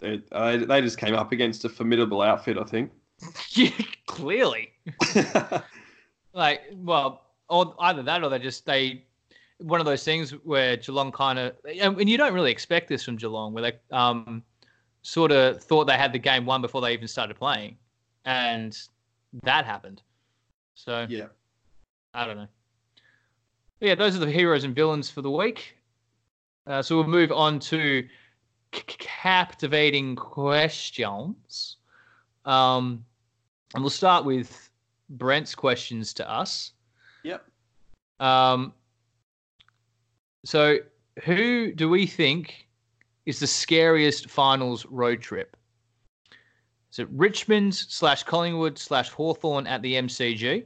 [0.02, 2.90] It, uh, they just came up against a formidable outfit, I think.
[3.52, 3.70] yeah,
[4.06, 4.72] clearly.
[6.34, 9.04] like, well, or either that or they just they
[9.58, 13.16] one of those things where Geelong kind of and you don't really expect this from
[13.16, 14.42] Geelong, where they um
[15.02, 17.76] sort of thought they had the game won before they even started playing,
[18.24, 18.78] and
[19.42, 20.02] that happened.
[20.74, 21.26] So yeah,
[22.14, 22.48] I don't know.
[23.80, 25.76] But yeah, those are the heroes and villains for the week.
[26.66, 28.02] Uh, so we'll move on to
[28.72, 31.76] c- captivating questions.
[32.44, 33.04] Um,
[33.74, 34.70] and we'll start with
[35.10, 36.72] Brent's questions to us.
[37.24, 37.44] Yep.
[38.20, 38.72] Um,
[40.44, 40.78] so,
[41.24, 42.68] who do we think
[43.26, 45.56] is the scariest finals road trip?
[46.92, 50.64] Is it Richmond slash Collingwood slash Hawthorn at the MCG?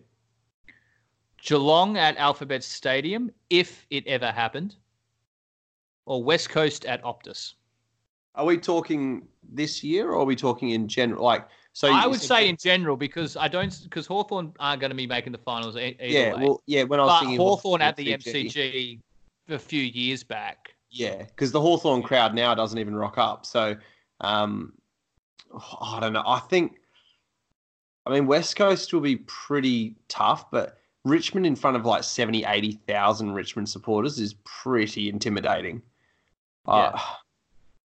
[1.43, 4.75] Geelong at Alphabet Stadium, if it ever happened?
[6.05, 7.55] Or West Coast at Optus?
[8.35, 11.25] Are we talking this year or are we talking in general?
[11.25, 14.97] Like, so I would say in general because I don't because Hawthorn aren't going to
[14.97, 16.43] be making the finals e- either yeah, way.
[16.43, 16.83] well, yeah.
[16.83, 18.99] When I was but thinking Hawthorn at the MCG
[19.49, 20.75] a few years back.
[20.91, 23.47] Yeah, because the Hawthorn crowd now doesn't even rock up.
[23.47, 23.77] So,
[24.23, 24.73] um,
[25.81, 26.25] I don't know.
[26.27, 26.81] I think,
[28.07, 32.45] I mean, West Coast will be pretty tough, but Richmond in front of like 70,
[32.45, 35.81] 80,000 Richmond supporters is pretty intimidating.
[36.67, 37.01] Yeah.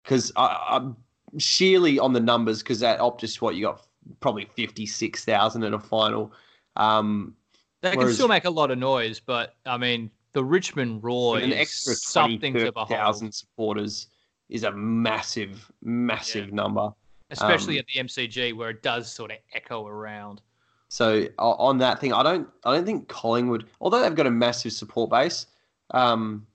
[0.03, 0.95] Because uh, I'm
[1.37, 3.81] sheerly on the numbers, because at Optus, what you got
[4.19, 6.31] probably 56,000 in a final.
[6.75, 7.35] Um,
[7.81, 11.51] They can still make a lot of noise, but I mean, the Richmond roar an
[11.51, 14.07] is extra something to behold, 20,000 supporters
[14.49, 16.91] is a massive, massive number.
[17.31, 20.41] especially um, at the MCG where it does sort of echo around.
[20.89, 24.71] So on that thing, I don't, I don't think Collingwood, although they've got a massive
[24.71, 25.47] support base,
[25.91, 26.45] um,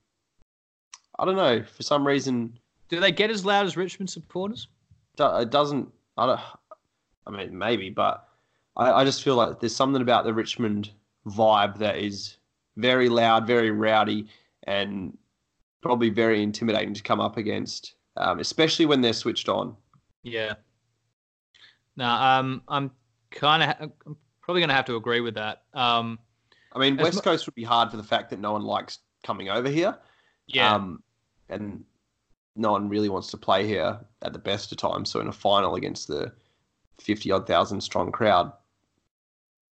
[1.19, 2.57] I don't know for some reason
[2.91, 4.67] Do they get as loud as Richmond supporters?
[5.17, 5.89] it doesn't.
[6.17, 6.39] I don't.
[7.25, 8.27] I mean, maybe, but
[8.75, 10.91] I, I just feel like there's something about the Richmond
[11.25, 12.37] vibe that is
[12.75, 14.27] very loud, very rowdy,
[14.63, 15.17] and
[15.81, 19.75] probably very intimidating to come up against, um, especially when they're switched on.
[20.23, 20.55] Yeah.
[21.95, 22.91] No, um, I'm
[23.31, 25.63] kind of, I'm probably going to have to agree with that.
[25.73, 26.19] Um,
[26.73, 29.49] I mean, West Coast would be hard for the fact that no one likes coming
[29.49, 29.97] over here.
[30.47, 31.03] yeah, Um,
[31.49, 31.83] and
[32.61, 35.09] no one really wants to play here at the best of times.
[35.09, 36.31] So in a final against the
[36.99, 38.51] 50 odd thousand strong crowd,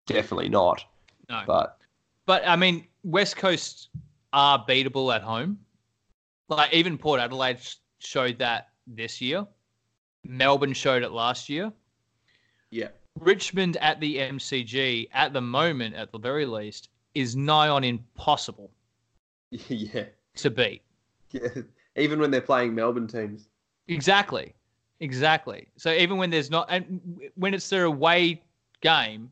[0.06, 0.86] definitely not.
[1.30, 1.44] no.
[1.48, 1.80] But
[2.26, 3.90] But I mean, West Coast
[4.34, 5.60] are beatable at home.
[6.48, 7.60] Like even Port Adelaide
[8.00, 9.46] showed that this year.
[10.24, 11.72] Melbourne showed it last year.
[12.72, 17.84] yeah, Richmond at the MCG at the moment, at the very least, is nigh on
[17.84, 18.72] impossible
[19.52, 20.82] yeah, to beat.
[21.32, 21.62] yeah.
[21.98, 23.48] Even when they're playing Melbourne teams.
[23.88, 24.54] Exactly,
[25.00, 25.68] exactly.
[25.78, 28.42] So even when there's not, and when it's their away
[28.82, 29.30] game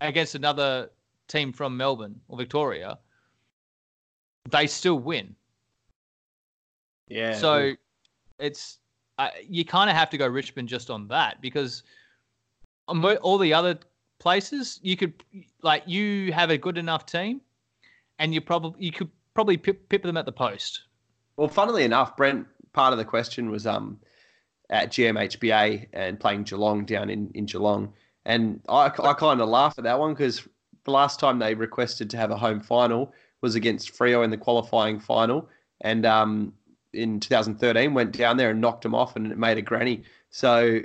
[0.00, 0.90] against another
[1.28, 2.98] team from Melbourne or Victoria,
[4.50, 5.34] they still win.
[7.08, 7.34] Yeah.
[7.34, 7.72] So
[8.38, 8.78] it's
[9.18, 11.82] uh, you kind of have to go Richmond just on that because
[12.88, 13.78] on all the other
[14.18, 15.24] places you could
[15.62, 17.40] like you have a good enough team,
[18.18, 20.82] and you probably you could probably pip, pip them at the post.
[21.36, 23.98] Well, funnily enough, Brent, part of the question was um
[24.70, 27.92] at GMHBA and playing Geelong down in, in Geelong.
[28.24, 30.48] And I, I kind of laugh at that one because
[30.84, 34.38] the last time they requested to have a home final was against Freo in the
[34.38, 35.48] qualifying final.
[35.82, 36.54] And um,
[36.94, 40.02] in 2013, went down there and knocked them off and it made a granny.
[40.30, 40.80] So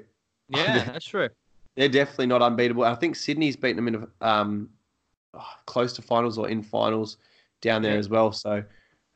[0.49, 1.29] Yeah, that's true.
[1.77, 2.83] they're definitely not unbeatable.
[2.83, 4.69] I think Sydney's beaten them in um,
[5.33, 7.15] oh, close to finals or in finals
[7.61, 7.99] down there Yeah.
[7.99, 8.33] as well.
[8.33, 8.61] So,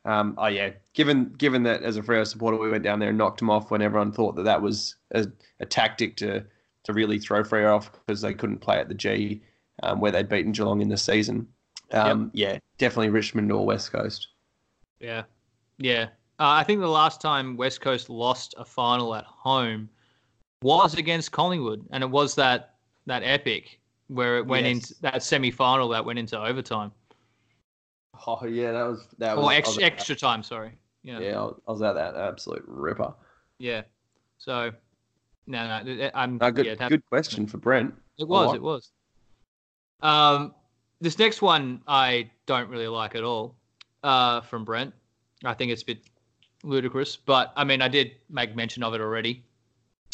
[0.04, 3.18] um, oh yeah, given given that as a Freo supporter, we went down there and
[3.18, 5.26] knocked them off when everyone thought that that was a,
[5.60, 6.44] a tactic to
[6.84, 9.42] to really throw Freo off because they couldn't play at the G
[9.82, 11.48] um, where they'd beaten Geelong in the season.
[11.92, 14.28] Um, Yeah, definitely Richmond or West Coast.
[15.00, 15.22] Yeah,
[15.78, 16.04] yeah.
[16.38, 19.88] Uh, I think the last time West Coast lost a final at home
[20.62, 22.74] was against Collingwood, and it was that
[23.06, 23.78] that epic
[24.08, 24.74] where it went Yes.
[24.90, 26.92] into that semi final that went into overtime
[28.26, 30.42] Oh yeah, that was that was or I ex- was extra time.
[30.42, 30.72] Sorry.
[31.02, 31.18] Yeah.
[31.20, 33.12] Yeah, I was- at that absolute ripper.
[33.58, 33.82] Yeah.
[34.38, 34.72] So,
[35.46, 36.38] no, no, I'm.
[36.38, 37.94] No, good yeah, good question for Brent.
[38.18, 38.48] It was.
[38.48, 38.90] like- It was.
[40.00, 40.54] Um,
[41.00, 43.54] this next one I don't really like at all.
[44.02, 44.92] Uh, from Brent,
[45.44, 45.98] I think it's a bit
[46.62, 49.42] ludicrous, but I mean, I did make mention of it already.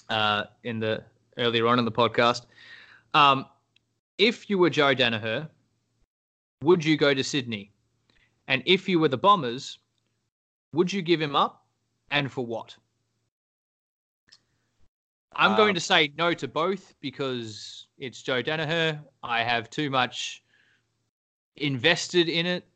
[0.09, 1.05] Uh, in the
[1.39, 2.47] earlier on in the podcast.
[3.15, 3.47] Um,
[4.19, 5.49] if you were Joe Daniher,
[6.63, 7.71] would you go to Sydney?
[8.49, 9.78] And if you were the Bombers,
[10.72, 11.64] would you give him up?
[12.11, 12.76] And for what?
[15.32, 19.01] I'm Uh, going to say no to both because it's Joe Daniher.
[19.22, 20.43] I have too much
[21.57, 22.66] invested in it,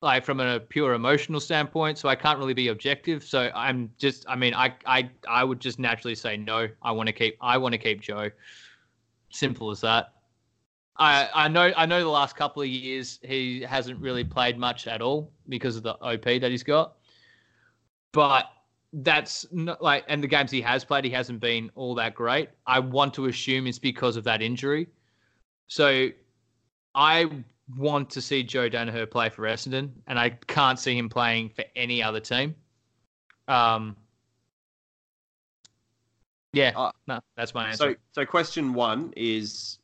[0.00, 1.98] like from a pure emotional standpoint.
[1.98, 3.24] So I can't really be objective.
[3.24, 6.68] So I'm just, I mean, I, I, I would just naturally say no.
[6.82, 8.30] I want to keep, I want to keep Joe.
[9.30, 10.14] Simple as that.
[11.00, 12.00] I, I know, I know.
[12.00, 15.94] The last couple of years he hasn't really played much at all because of the
[15.94, 16.96] OP that he's got,
[18.12, 18.50] but
[18.92, 22.50] that's not like and the games he has played he hasn't been all that great.
[22.66, 24.88] I want to assume it's because of that injury.
[25.66, 26.08] So
[26.94, 27.30] i
[27.76, 31.64] want to see joe daniher play for essendon and i can't see him playing for
[31.76, 32.54] any other team.
[33.48, 33.96] Um
[36.52, 37.92] yeah Uh, no that's my answer.
[37.92, 39.78] So, so question one is,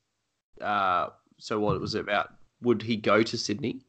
[0.60, 2.34] uh, so what it was it about?
[2.62, 3.80] Would he go to Sydney?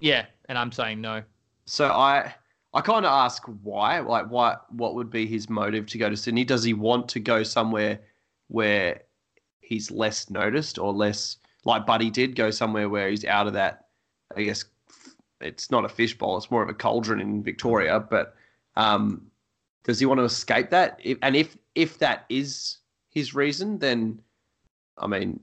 [0.00, 1.22] yeah and i'm saying no
[1.66, 2.34] So I,
[2.74, 6.16] I kind of ask why, like why, what would be his motive to go to
[6.16, 6.44] Sydney?
[6.44, 8.00] Does he want to go somewhere
[8.48, 9.02] where
[9.60, 13.86] he's less noticed or less like Buddy did go somewhere where he's out of that?
[14.36, 14.64] I guess
[15.40, 18.00] it's not a fishbowl; it's more of a cauldron in Victoria.
[18.00, 18.34] But
[18.76, 19.22] um,
[19.84, 21.00] does he want to escape that?
[21.02, 22.78] If, and if if that is
[23.10, 24.20] his reason, then
[24.98, 25.40] I mean,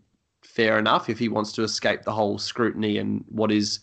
[0.51, 1.09] fair enough.
[1.09, 3.79] If he wants to escape the whole scrutiny and what is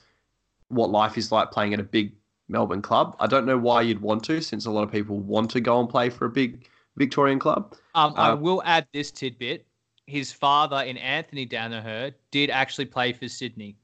[0.68, 2.12] what life is like playing at a big
[2.48, 5.50] Melbourne club, I don't know why you'd want to, since a lot of people want
[5.52, 6.66] to go and play for a big
[6.96, 7.74] Victorian club.
[7.94, 9.66] um, i Uh, will add this tidbit.
[10.06, 13.76] His father in anthony daniher did actually play for sydney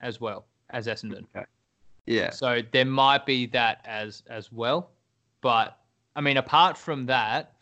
[0.00, 1.24] as well as essendon.
[2.06, 4.90] Yeah, So there might be that as as well,
[5.40, 5.78] but
[6.16, 7.52] I mean, apart from that,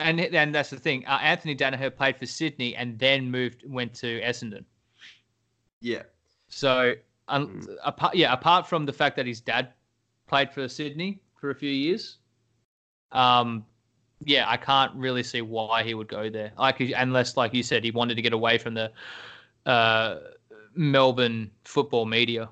[0.00, 1.04] and and that's the thing.
[1.06, 4.64] Uh, Anthony Daniher played for Sydney and then moved went to Essendon.
[5.80, 6.02] yeah,
[6.48, 6.94] So
[7.28, 7.76] um, Mm.
[7.84, 9.72] apart yeah, apart from the fact that his dad
[10.26, 12.18] played for Sydney for a few years,
[13.12, 13.64] um,
[14.24, 16.52] yeah, I can't really see why he would go there.
[16.58, 18.92] Like unless, like you said, he wanted to get away from the
[19.66, 20.20] uh,
[20.74, 22.50] Melbourne football media.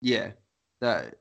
[0.00, 0.32] yeah.
[0.80, 1.16] That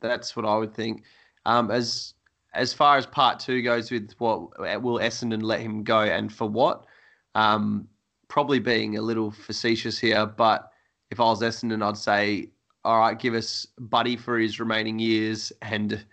[0.00, 1.04] that's what I would think.
[1.44, 2.14] Um, as
[2.56, 6.48] as far as part two goes, with what will Essendon let him go and for
[6.48, 6.86] what?
[7.34, 7.86] Um,
[8.28, 10.70] probably being a little facetious here, but
[11.10, 12.48] if I was Essendon, I'd say,
[12.84, 16.04] all right, give us Buddy for his remaining years and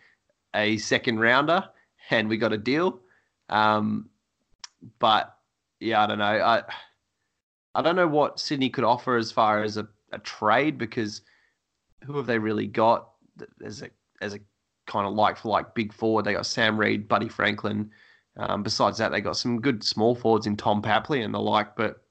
[0.54, 1.64] a second rounder,
[2.10, 3.00] and we got a deal.
[3.50, 4.10] Um,
[5.00, 5.38] but
[5.80, 6.26] yeah, I don't know.
[6.26, 6.64] I
[7.76, 11.22] I don't know what Sydney could offer as far as a, a trade because
[12.04, 13.10] who have they really got
[13.64, 13.90] as a
[14.22, 14.40] as a
[14.86, 16.26] kind of like for like big forward?
[16.26, 17.92] They got Sam Reid, Buddy Franklin.
[18.38, 21.76] Um, besides that, they got some good small forwards in Tom Papley and the like,
[21.76, 22.04] but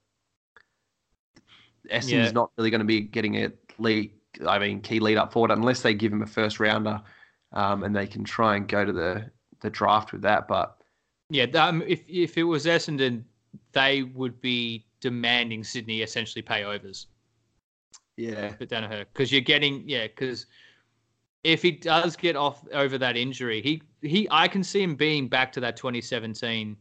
[1.91, 2.33] Essendon's Yeah.
[2.33, 4.13] not really going to be getting a lead.
[4.47, 7.03] I mean, key lead up forward unless they give him a first rounder,
[7.53, 10.49] um, and they can try and go to the the draft with that.
[10.49, 10.77] But
[11.31, 13.25] Yeah, um, if if it was Essendon,
[13.73, 17.07] they would be demanding Sydney essentially pay overs
[18.17, 20.47] yeah, for Daniher because you're getting yeah because
[21.45, 25.29] if he does get off over that injury, he he I can see him being
[25.29, 26.77] back to that 2017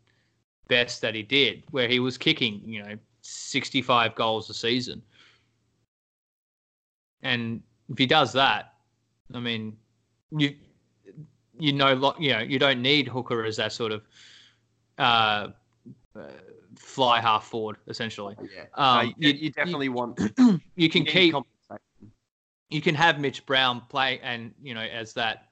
[0.67, 5.01] best that he did where he was kicking you know 65 goals a season,
[7.21, 8.73] and if he does that,
[9.33, 9.77] I mean
[10.31, 10.55] you
[11.59, 14.03] you know you know you don't need Hooker as that sort of
[14.97, 15.47] uh,
[16.15, 16.21] uh,
[16.77, 18.35] fly half forward essentially.
[18.55, 18.65] yeah.
[18.75, 20.19] Um, No, you, you- you definitely want
[20.75, 21.35] You can keep.
[22.71, 25.49] You can have Mitch Brown play and you know as that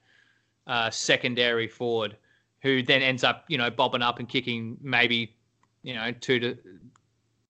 [0.67, 2.15] uh, secondary forward
[2.61, 5.35] who then ends up you know bobbing up and kicking maybe
[5.83, 6.57] you know two to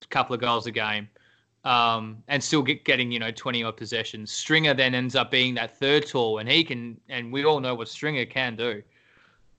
[0.02, 1.08] a couple of goals a game
[1.64, 4.30] um, and still get, getting you know 20 odd possessions.
[4.30, 7.74] Stringer then ends up being that third tall and he can and we all know
[7.74, 8.82] what stringer can do.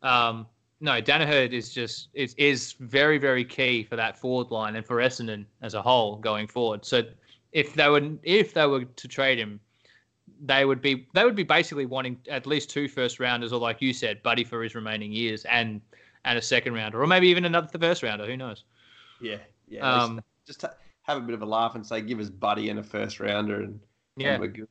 [0.01, 0.47] Um,
[0.79, 4.97] no Daniher is just is, is very very key for that forward line and for
[4.97, 6.83] Essendon as a whole going forward.
[6.85, 7.03] So
[7.51, 9.59] if they were if they were to trade him
[10.41, 13.81] they would be they would be basically wanting at least two first rounders, or like
[13.81, 15.81] you said, Buddy for his remaining years, and
[16.25, 18.25] and a second rounder, or maybe even another first rounder.
[18.25, 18.63] Who knows?
[19.21, 19.37] Yeah,
[19.67, 19.81] yeah.
[19.81, 20.73] Um, just ha-
[21.03, 23.61] have a bit of a laugh and say, give us Buddy and a first rounder,
[23.61, 23.79] and,
[24.17, 24.67] yeah, and we're good.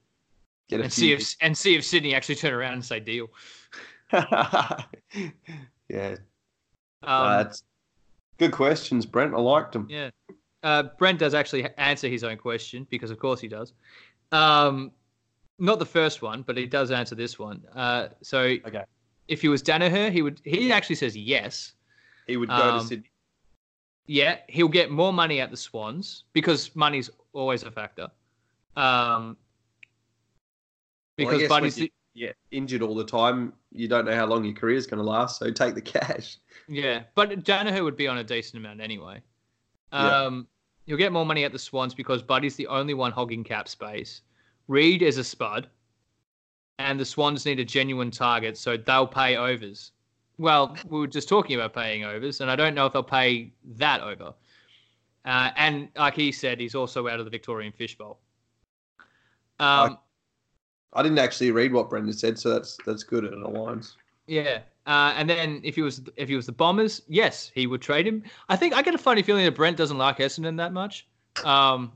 [0.68, 3.28] Get a and see if and see if Sydney actually turn around and say deal.
[4.12, 4.76] yeah,
[7.02, 7.62] Um, that's
[8.38, 9.34] good questions, Brent.
[9.34, 9.86] I liked them.
[9.88, 10.10] Yeah.
[10.62, 13.72] Uh, Brent does actually answer his own question because, of course, he does.
[14.32, 14.92] Um,
[15.60, 17.62] not the first one, but he does answer this one.
[17.74, 18.84] Uh, so, Okay.
[19.28, 20.40] if he was Daniher, he would.
[20.44, 21.72] He actually says yes.
[22.26, 23.10] He would go Um, to Sydney.
[24.06, 28.08] Yeah, he'll get more money at the Swans because money's always a factor.
[28.76, 29.36] Um,
[31.16, 34.76] because guess Buddy's yeah, injured all the time, you don't know how long your career
[34.76, 35.38] is going to last.
[35.38, 36.38] So take the cash.
[36.68, 39.20] Yeah, but Daniher would be on a decent amount anyway.
[39.92, 40.24] Yeah.
[40.24, 40.48] Um,
[40.86, 44.22] You'll get more money at the Swans because Buddy's the only one hogging cap space.
[44.70, 45.68] Reid is a spud,
[46.78, 49.90] and the Swans need a genuine target, so they'll pay overs.
[50.38, 53.52] Well, we were just talking about paying overs, and I don't know if they'll pay
[53.76, 54.32] that over.
[55.24, 58.20] Uh, and like he said, he's also out of the Victorian Fishbowl.
[59.58, 59.98] Um,
[60.92, 63.24] I didn't actually read what Brendan said, so that's that's good.
[63.24, 63.96] It aligns.
[64.28, 64.60] Yeah.
[64.86, 68.06] Uh, and then if he was if he was the Bombers, yes, he would trade
[68.06, 68.22] him.
[68.48, 71.08] I think I get a funny feeling that Brent doesn't like Essendon that much.
[71.44, 71.92] Um,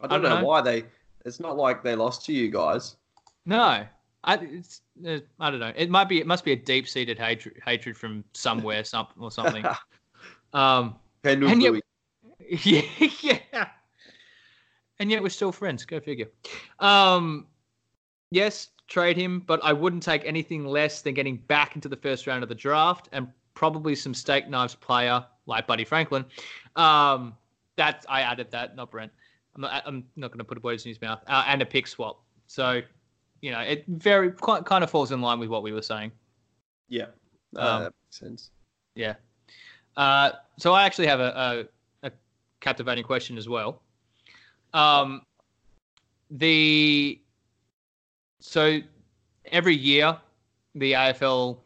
[0.00, 0.46] I don't, don't know, know.
[0.46, 0.84] why they.
[1.26, 2.96] It's not like they lost to you guys.
[3.44, 3.84] no,
[4.24, 5.72] I it's, uh, I don't know.
[5.76, 9.30] It might be it must be a deep seated hatred hatred from somewhere, some or
[9.30, 9.64] something.
[10.52, 10.94] Um.
[11.50, 11.72] And yet-
[12.64, 13.68] yeah, yeah.
[15.00, 15.84] And yet we're still friends.
[15.84, 16.28] Go figure.
[16.78, 17.46] Um,
[18.30, 22.26] yes, trade him, but I wouldn't take anything less than getting back into the first
[22.26, 26.24] round of the draft and probably some steak knives player like Buddy Franklin.
[26.76, 27.34] Um,
[27.76, 29.12] that I added that, not Brent.
[29.56, 29.82] I'm not.
[29.86, 31.20] I'm not going to put words in his mouth.
[31.26, 32.22] Uh, and a pick swap.
[32.46, 32.80] So,
[33.40, 36.12] you know, it very quite kind of falls in line with what we were saying.
[36.88, 37.06] yeah,
[37.56, 38.50] uh, Um, that makes sense.
[38.94, 39.14] Yeah.
[39.96, 41.66] Uh, so I actually have a,
[42.02, 42.12] a, a
[42.60, 43.82] captivating question as well.
[44.74, 45.22] Um,
[46.30, 47.20] the
[48.40, 48.80] so
[49.46, 50.16] every year
[50.74, 51.58] the AFL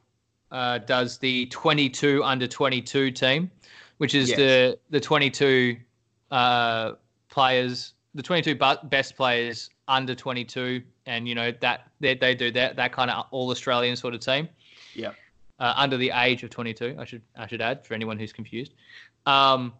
[0.52, 3.50] uh, does the 22 under 22 team,
[3.98, 4.38] which is Yes.
[4.38, 5.76] the the 22
[6.30, 6.92] uh,
[7.30, 12.76] players, the 22 best players under 22, and you know that they, they do that
[12.76, 14.48] that kind of all Australian sort of team
[14.94, 15.12] Yeah.
[15.58, 16.96] uh, under the age of 22.
[16.98, 18.74] I should I should add for anyone who's confused.
[19.26, 19.72] Um,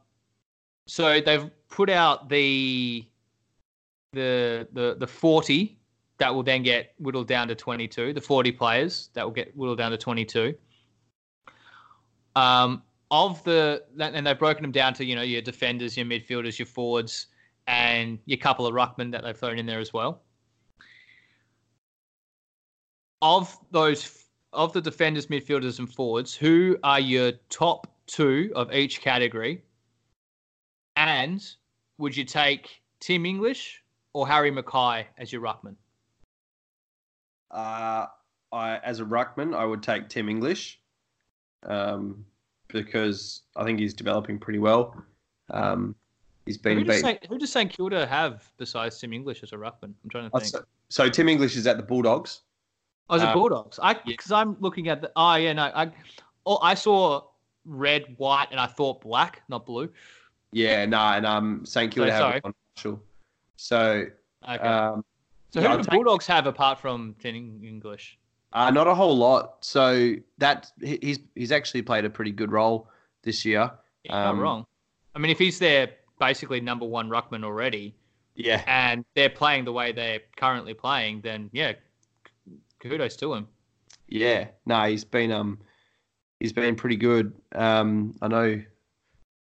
[0.86, 3.04] so they've put out the
[4.12, 5.76] the the the 40
[6.18, 8.12] that will then get whittled down to 22.
[8.12, 10.54] The 40 players that will get whittled down to 22.
[12.36, 16.58] Um, of the and they've broken them down to you know your defenders, your midfielders,
[16.58, 17.26] your forwards,
[17.70, 20.22] and your couple of ruckmen that they've thrown in there as well.
[23.22, 29.00] Of those of the defenders, midfielders, and forwards, who are your top two of each
[29.00, 29.62] category?
[30.96, 31.40] And
[31.98, 35.76] would you take Tim English or Harry McKay as your ruckman?
[37.52, 38.06] Uh,
[38.50, 40.80] I, as a ruckman, I would take Tim English,
[41.62, 42.24] um,
[42.66, 45.00] because I think he's developing pretty well.
[45.50, 45.94] Um,
[46.50, 47.02] he's been Who does, beat.
[47.02, 49.92] St, who does St Kilda have besides Tim English as a ruckman?
[50.02, 50.50] I'm trying to Oh, think.
[50.50, 52.40] so, so Tim English is at the Bulldogs.
[53.08, 53.78] Oh, is it uh, Bulldogs?
[53.80, 53.98] I yeah.
[54.06, 55.10] because I'm looking at the.
[55.14, 55.70] Oh yeah, no.
[55.74, 55.90] I
[56.46, 57.22] oh, I saw
[57.64, 59.88] red, white, and I thought black, not blue.
[60.52, 62.40] Yeah, no, and um, St Kilda So, have sorry.
[62.40, 63.02] one Marshall.
[63.56, 64.06] So,
[64.48, 64.58] Okay.
[64.66, 65.04] um,
[65.50, 68.18] so yeah, who I'll do the take- Bulldogs have apart from Tim English?
[68.52, 69.64] uh, not a whole lot.
[69.64, 72.88] So that he- he's he's actually played a pretty good role
[73.22, 73.70] this year.
[74.04, 74.66] Yeah, you're Um, not wrong.
[75.14, 75.90] I mean, if he's their
[76.20, 77.96] basically number one ruckman already,
[78.36, 81.72] Yeah, and they're playing the way they're currently playing, then yeah,
[82.80, 83.48] kudos to him.
[84.06, 84.48] yeah.
[84.66, 85.58] No, he's been um,
[86.38, 87.32] he's been pretty good.
[87.54, 88.62] Um, I know,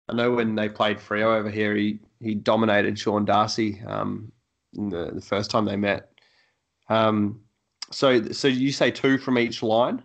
[0.08, 3.82] I know when they played Freo over here, he he dominated Sean Darcy.
[3.86, 4.32] Um,
[4.76, 6.10] in the the first time they met.
[6.88, 7.40] Um,
[7.90, 10.02] so so you say two from each line.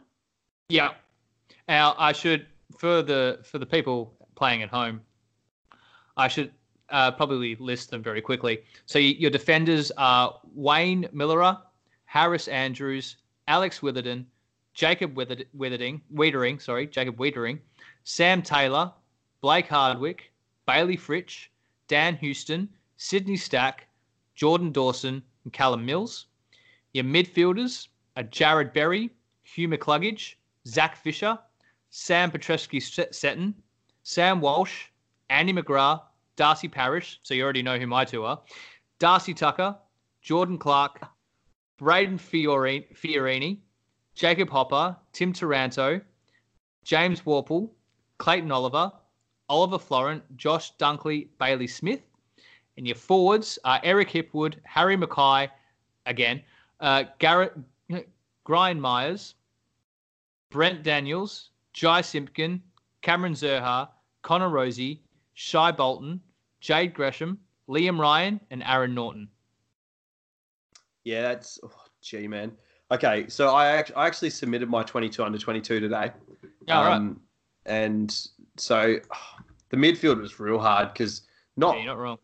[0.69, 0.91] Yeah.
[1.67, 2.47] Now I should
[2.78, 5.01] for the for the people playing at home,
[6.17, 6.51] I should
[6.94, 8.60] uh, probably list them very quickly.
[8.86, 11.60] So your defenders are Wayne Milera,
[12.06, 13.18] Harris Andrews,
[13.48, 14.26] Alex Witherden,
[14.74, 17.60] Jacob Wither- Withering, Weitering, sorry, Jacob Weitering,
[18.04, 18.94] Sam Taylor,
[19.41, 20.32] Blake Hardwick,
[20.66, 21.50] Bailey Fritsch,
[21.88, 23.88] Dan Houston, Sydney Stack,
[24.36, 26.28] Jordan Dawson, and Callum Mills.
[26.94, 29.10] Your midfielders are Jarrod Berry,
[29.44, 30.36] Hugh McCluggage,
[30.68, 31.38] Zac Fisher,
[31.89, 32.82] Sam Petrescu
[33.14, 33.54] Seton,
[34.04, 34.86] Sam Walsh,
[35.30, 36.02] Andy McGrath,
[36.36, 37.19] Darcy Parish.
[37.23, 38.41] So you already know who my two are.
[38.99, 39.75] Darcy Tucker,
[40.21, 41.01] Jordan Clark,
[41.79, 43.59] Brayden Fiorini, Fiorini
[44.15, 45.99] Jacob Hopper, Tim Taranto,
[46.84, 47.69] James Worpel,
[48.19, 48.91] Clayton Oliver,
[49.49, 52.01] Oliver Florent, Josh Dunkley, Bailey Smith.
[52.77, 55.49] And your forwards are Eric Hipwood, Harry McKay,
[56.05, 56.41] again,
[56.79, 57.53] uh, Garrett
[58.45, 59.36] Gryan Miers,
[60.49, 62.61] Brent Daniels, Jy Simpkin,
[63.01, 63.89] Cameron Zurhaar,
[64.21, 64.99] Connor Rozee,
[65.34, 66.21] Shai Bolton,
[66.59, 69.27] Jade Gresham, Liam Ryan, and Aaron Naughton.
[71.03, 71.71] Yeah, that's oh,
[72.01, 72.51] gee, man.
[72.91, 76.11] Okay, so I actually, I actually submitted my 22 under 22 today.
[76.67, 76.95] Yeah, all right.
[76.95, 77.19] Um,
[77.65, 78.15] And
[78.57, 78.97] so
[79.69, 81.21] the midfield was real hard because
[81.57, 82.17] not Yeah, you're not wrong.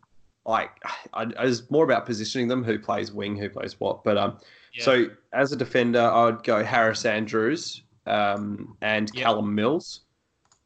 [0.46, 0.72] like
[1.14, 4.04] I, I was more about positioning them, who plays wing, who plays what.
[4.04, 4.38] But um,
[4.74, 4.84] Yeah.
[4.84, 9.12] so as a defender, I would go Harris Andrews um, and.
[9.14, 10.02] Callum Mills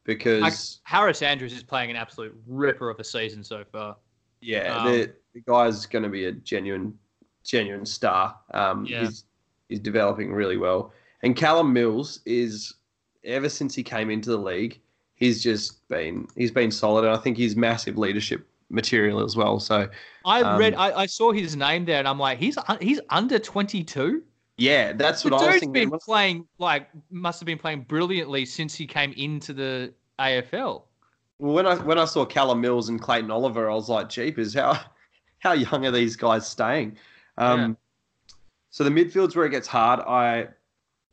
[0.04, 3.96] because Harris Andrews is playing an absolute ripper of a season so far.
[4.40, 6.98] yeah, Um, the, the guy's going to be a genuine,
[7.44, 8.38] genuine star.
[8.52, 9.04] Um, Yeah.
[9.04, 9.24] he's
[9.68, 10.92] he's developing really well,
[11.22, 12.74] and Callum Mills is
[13.24, 14.80] ever since he came into the league,
[15.14, 19.58] he's just been he's been solid, and I think he's massive leadership material as well.
[19.60, 19.88] So
[20.24, 23.38] I Um, read, I, I saw his name there, and I'm like, he's he's under
[23.38, 24.22] 22.
[24.56, 25.90] Yeah, that's The what I was thinking.
[25.90, 30.82] been playing like must have been playing brilliantly since he came into the AFL.
[31.38, 34.54] Well, when I when I saw Callum Mills and Clayton Oliver, I was like, "Jeepers,
[34.54, 34.80] how
[35.38, 36.96] how young are these guys staying?"
[37.38, 37.76] Um,
[38.70, 40.00] So the midfield's where it gets hard.
[40.00, 40.48] I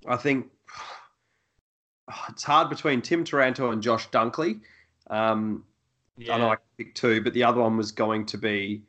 [0.08, 0.48] I think
[2.30, 4.62] it's hard between Tim Taranto and Josh Dunkley.
[5.10, 5.66] Um,
[6.20, 8.84] I know I can pick two, but the other one was going to be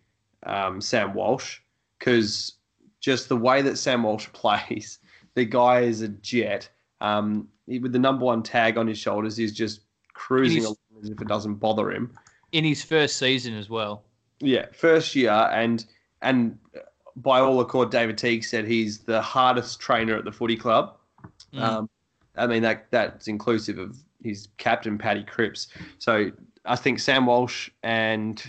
[0.44, 1.60] um, Sam Walsh
[1.98, 2.54] because
[3.02, 4.98] just the way that Sam Walsh plays,
[5.34, 6.70] the guy is a jet.
[7.02, 9.80] Um, he- with the number one tag on his shoulders, he's just
[10.14, 12.10] cruising along as if it doesn't bother him.
[12.52, 14.04] in his first season as well.
[14.40, 15.84] Yeah, first year, and
[16.22, 16.58] and
[17.16, 20.96] by all accord, David Teague said he's the hardest trainer at the footy club.
[21.52, 21.60] Mm.
[21.60, 21.90] Um,
[22.36, 25.68] I mean that that's inclusive of his captain Paddy Cripps.
[25.98, 26.30] So
[26.64, 28.42] I think Sam Walsh and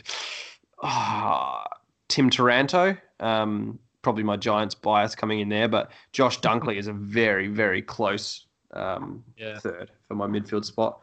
[0.82, 1.66] ah,
[2.08, 6.94] Tim Taranto, um, probably my Giants bias coming in there, but Josh Dunkley is a
[6.94, 9.58] very very close um, Yeah.
[9.60, 11.02] third for my midfield spot.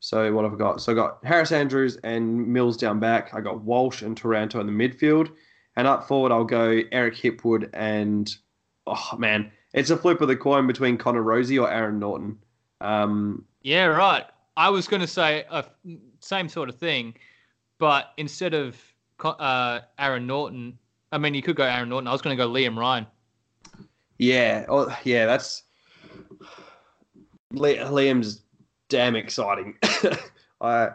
[0.00, 0.80] So what have I got?
[0.82, 3.32] So I got Harris Andrews and Mills down back.
[3.34, 5.30] I got Walsh and Taranto in the midfield.
[5.76, 8.32] And up forward, I'll go Eric Hipwood and,
[8.86, 12.38] oh man, it's a flip of the coin between Connor Rozee or Aaron Naughton.
[12.80, 14.24] Um, Yeah, right.
[14.56, 15.64] I was going to say a
[16.20, 17.14] same sort of thing,
[17.78, 18.76] but instead of
[19.24, 20.78] uh, Aaron Naughton,
[21.14, 22.08] I mean, you could go Aaron Naughton.
[22.08, 23.06] I was going to go Liam Ryan.
[24.18, 25.62] yeah, oh, yeah, that's
[27.52, 28.42] Liam's
[28.88, 29.76] damn exciting.
[30.60, 30.90] I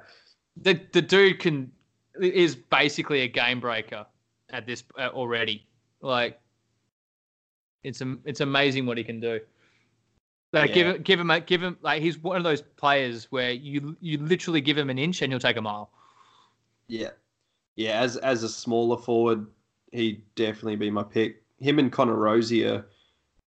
[0.57, 1.71] The the dude can
[2.21, 4.05] is basically a game breaker
[4.49, 5.65] at this uh, already.
[6.01, 6.39] Like,
[7.83, 9.39] it's it's amazing what he can do.
[10.51, 10.93] Like, give Yeah.
[10.95, 14.17] him give him a, give him like he's one of those players where you you
[14.17, 15.91] literally give him an inch and he'll take a mile.
[16.87, 17.11] Yeah,
[17.77, 18.01] yeah.
[18.01, 19.45] As as a smaller forward,
[19.91, 21.43] he'd definitely be my pick.
[21.59, 22.85] Him and Connor Rozee are,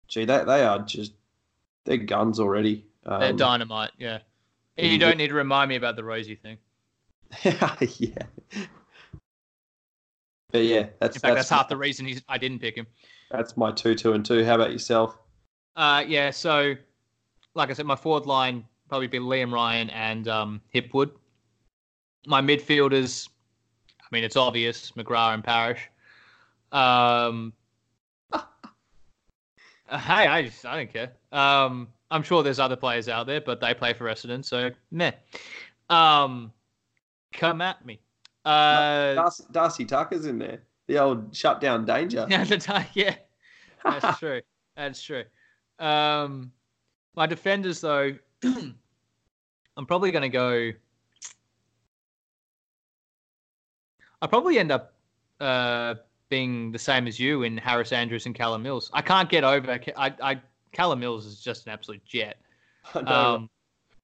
[0.08, 1.12] gee, that they are just
[1.84, 2.86] they're guns already.
[3.04, 3.90] Um, They're dynamite.
[3.98, 4.18] Yeah.
[4.76, 6.58] and You you don't need to remind me about the Rozee thing.
[7.44, 8.22] yeah.
[10.52, 12.86] But yeah, that's In fact, that's, that's half the reason he's, I didn't pick him.
[13.30, 14.44] that's my two, two, and two.
[14.44, 15.18] How about yourself?
[15.74, 16.74] Uh, yeah, so
[17.54, 21.10] like I said, my forward line probably be Liam Ryan and um, Hipwood.
[22.26, 23.28] My midfielders,
[24.00, 25.88] I mean, it's obvious McGrath and Parish.
[26.72, 27.52] Um,
[29.88, 31.12] hey, I just I don't care.
[31.30, 35.12] Um, I'm sure there's other players out there, but they play for Essendon, so meh.
[35.88, 36.52] Um,
[37.32, 38.00] come at me.
[38.44, 40.62] Uh, Darcy, Darcy Tucker's in there.
[40.88, 42.26] The old shutdown danger.
[42.28, 43.14] yeah, the yeah,
[43.84, 44.40] that's true.
[44.76, 45.24] That's true.
[45.78, 46.52] Um,
[47.14, 48.14] my defenders, though,
[48.44, 50.72] I'm probably going to go.
[54.20, 54.94] I probably end up
[55.40, 55.94] uh,
[56.32, 58.90] being the same as you in Harris Andrews and Callum Mills.
[58.94, 59.78] I can't get over.
[59.98, 60.40] I, I
[60.72, 62.38] Callum Mills is just an absolute jet.
[62.94, 63.48] Um,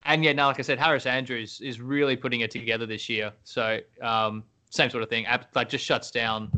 [0.04, 3.32] and yeah, now like I said, Harris Andrews is really putting it together this year.
[3.44, 5.26] So um, same sort of thing.
[5.54, 6.50] Like just shuts down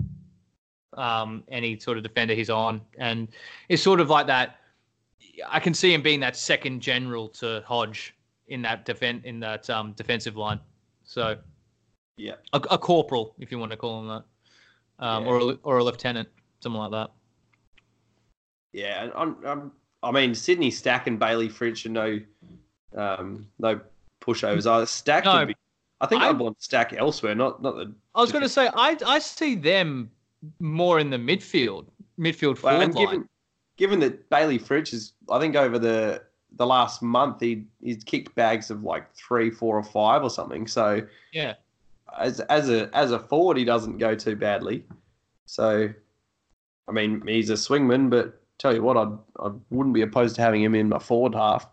[0.97, 3.29] um, any sort of defender he's on, and
[3.69, 4.57] it's sort of like that.
[5.49, 8.15] I can see him being that second general to Hodge
[8.49, 10.61] in that defend in that um, defensive line.
[11.05, 11.39] So
[12.17, 12.35] yeah.
[12.53, 14.25] a, a corporal, if you want to call him that,
[15.01, 15.31] um, Yeah.
[15.31, 16.29] or a, or a lieutenant,
[16.61, 17.11] something like that.
[18.73, 19.73] Yeah, I'm, I'm,
[20.03, 22.21] I mean, Sydney Stack and Bailey Fritsch are no,
[22.97, 23.81] um, no
[24.21, 24.67] pushovers.
[24.71, 25.57] I Stack No, be.
[26.01, 27.93] I think I- I'd want Stack elsewhere, not not the.
[28.15, 30.11] I was going to say I I see them
[30.61, 31.87] more in the midfield,
[32.19, 33.05] midfield Well, forward line.
[33.07, 33.29] given
[33.77, 36.23] given that Bailey Fritsch is, I think over the
[36.57, 40.67] the last month he he's kicked bags of like three, four, or five or something.
[40.67, 41.55] So Yeah.
[42.19, 44.85] As as a as a forward, he doesn't go too badly.
[45.47, 45.91] So,
[46.89, 49.09] I mean, he's a swingman, but tell you what, I
[49.45, 51.69] I wouldn't be opposed to having him in my forward half.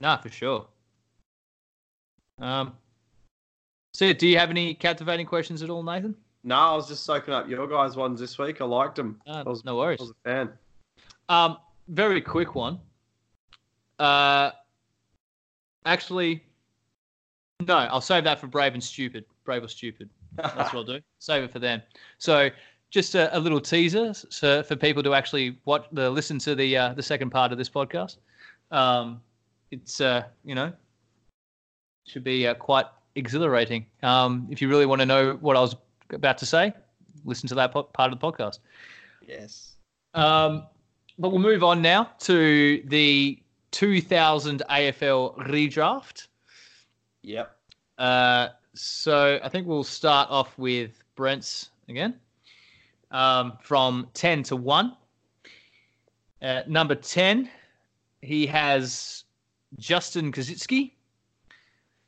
[0.00, 0.66] Nah, for sure.
[2.40, 2.74] Um.
[3.94, 6.14] So, do you have any captivating questions at all, Nathan?
[6.44, 8.60] No, I was just soaking up your guys' ones this week.
[8.60, 9.20] I liked them.
[9.26, 9.98] Uh, I was, no I worries.
[10.00, 10.52] was a fan.
[11.28, 11.58] Um,
[11.88, 12.78] very quick one.
[13.98, 14.52] Uh,
[15.84, 16.44] actually,
[17.66, 19.24] no, I'll save that for brave and stupid.
[19.48, 20.10] Brave or stupid.
[20.36, 21.00] That's what I'll do.
[21.20, 21.82] Save it for then.
[22.18, 22.50] So
[22.90, 26.76] just a, a little teaser so for people to actually watch the listen to the
[26.76, 28.18] uh, the second part of this podcast.
[28.70, 29.22] Um,
[29.70, 30.70] it's uh, you know
[32.06, 32.84] should be uh, quite
[33.14, 33.86] exhilarating.
[34.02, 35.76] Um, if you really want to know what I was
[36.10, 36.74] about to say,
[37.24, 38.58] listen to that po- part of the podcast.
[39.26, 39.76] Yes.
[40.12, 40.66] Um,
[41.18, 46.26] but we'll move on now to the 2000 AFL redraft.
[47.22, 47.56] Yep.
[47.96, 48.48] Uh,
[48.78, 52.14] so I think we'll start off with Brent's again
[53.10, 54.96] um, from 10 to 1.
[56.40, 57.50] Uh, number 10,
[58.22, 59.24] he has
[59.78, 60.92] Justin Koschitzke.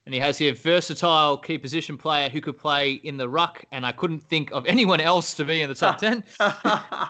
[0.06, 3.64] And he has here versatile key position player who could play in the ruck.
[3.70, 6.24] And I couldn't think of anyone else to be in the top 10.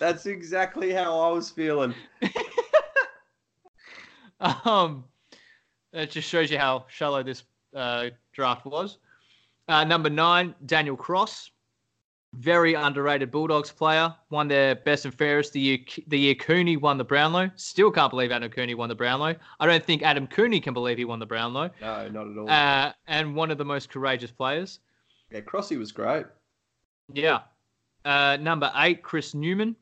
[0.00, 1.94] That's exactly how I was feeling.
[4.40, 5.04] um,
[5.92, 8.98] it just shows you how shallow this uh, draft was.
[9.68, 11.50] Uh, number nine, Daniel Cross,
[12.34, 14.14] very underrated Bulldogs player.
[14.30, 15.78] Won their best and fairest the year
[16.08, 17.50] the year Cooney won the Brownlow.
[17.56, 19.36] Still can't believe Adam Cooney won the Brownlow.
[19.60, 21.70] I don't think Adam Cooney can believe he won the Brownlow.
[21.80, 22.50] No, not at all.
[22.50, 24.80] Uh, and one of the most courageous players.
[25.30, 26.26] yeah, Crossy was great.
[27.12, 27.40] Yeah.
[28.04, 29.76] Uh, number eight, Chris Newman.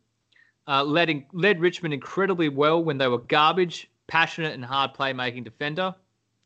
[0.68, 5.42] Uh, led, in, led Richmond incredibly well when they were garbage, passionate and hard playmaking
[5.42, 5.94] defender.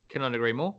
[0.09, 0.75] Cannot agree more.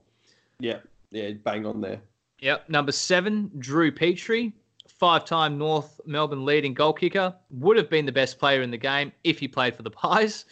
[0.60, 0.80] Yeah,
[1.16, 2.02] yeah, bang on there.
[2.40, 2.70] Yep.
[2.70, 4.54] Number seven, Drew Petrie,
[4.88, 7.34] five time North Melbourne leading goal kicker.
[7.52, 10.46] Would have been the best player in the game if he played for the Pies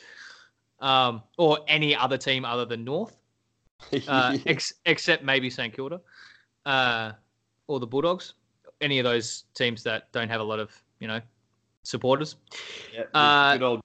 [0.79, 3.17] um, or any other team other than North,
[4.07, 5.99] uh, ex- except maybe St Kilda
[6.65, 7.11] uh,
[7.67, 8.35] or the Bulldogs.
[8.79, 11.19] Any of those teams that don't have a lot of, you know,
[11.83, 12.37] supporters.
[12.93, 13.81] yeah, uh, good old.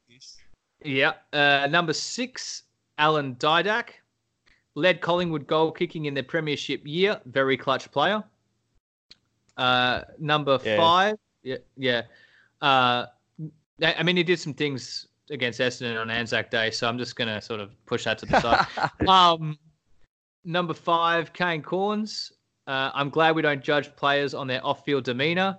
[0.84, 1.14] Yeah.
[1.32, 2.62] Uh, number six,
[2.98, 3.90] Alan Didak.
[4.78, 7.20] Led Collingwood goal kicking in their premiership year.
[7.26, 8.22] Very clutch player.
[9.56, 10.76] Uh, number Yeah.
[10.76, 11.16] five.
[11.42, 11.56] Yeah.
[11.76, 12.02] Yeah.
[12.62, 13.06] Uh,
[13.82, 17.28] I mean, he did some things against Essendon on Anzac Day, so I'm just going
[17.28, 18.66] to sort of push that to the side.
[19.08, 19.58] um,
[20.44, 22.32] number five, Kane Cornes.
[22.66, 25.58] Uh, I'm glad we don't judge players on their off-field demeanour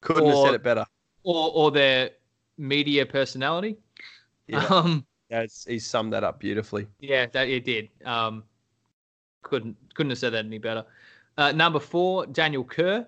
[0.00, 0.84] Couldn't have said it better.
[1.24, 2.10] or, or their
[2.58, 3.76] media personality.
[4.46, 4.64] Yeah.
[4.66, 6.86] Um, Yeah, he summed that up beautifully.
[6.98, 7.88] Yeah, that it did.
[8.04, 8.42] Um,
[9.42, 10.84] couldn't couldn't have said that any better.
[11.38, 13.06] Uh, number four, Daniel Kerr,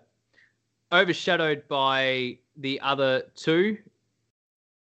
[0.93, 3.77] overshadowed by the other two.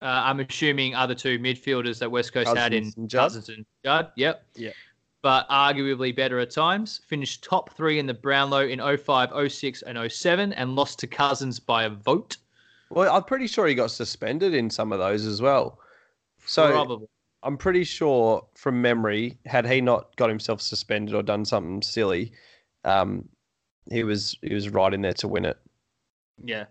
[0.01, 3.23] Uh, I'm assuming other two midfielders that West Coast had in Cousins and Judd.
[3.23, 4.13] Cousins and Judd.
[4.17, 4.45] Yep.
[4.55, 4.75] Yep.
[5.23, 7.01] But arguably better at times.
[7.09, 11.59] Finished top three in the Brownlow in 05, 06, and 07, and lost to Cousins
[11.59, 12.37] by a vote.
[12.91, 15.81] Well, I'm pretty sure he got suspended in some of those as well.
[16.47, 17.09] So Probably.
[17.43, 22.33] I'm pretty sure from memory, had he not got himself suspended or done something silly,
[22.85, 23.29] um,
[23.91, 25.57] he was he was right in there to win it.
[26.45, 26.65] Yeah.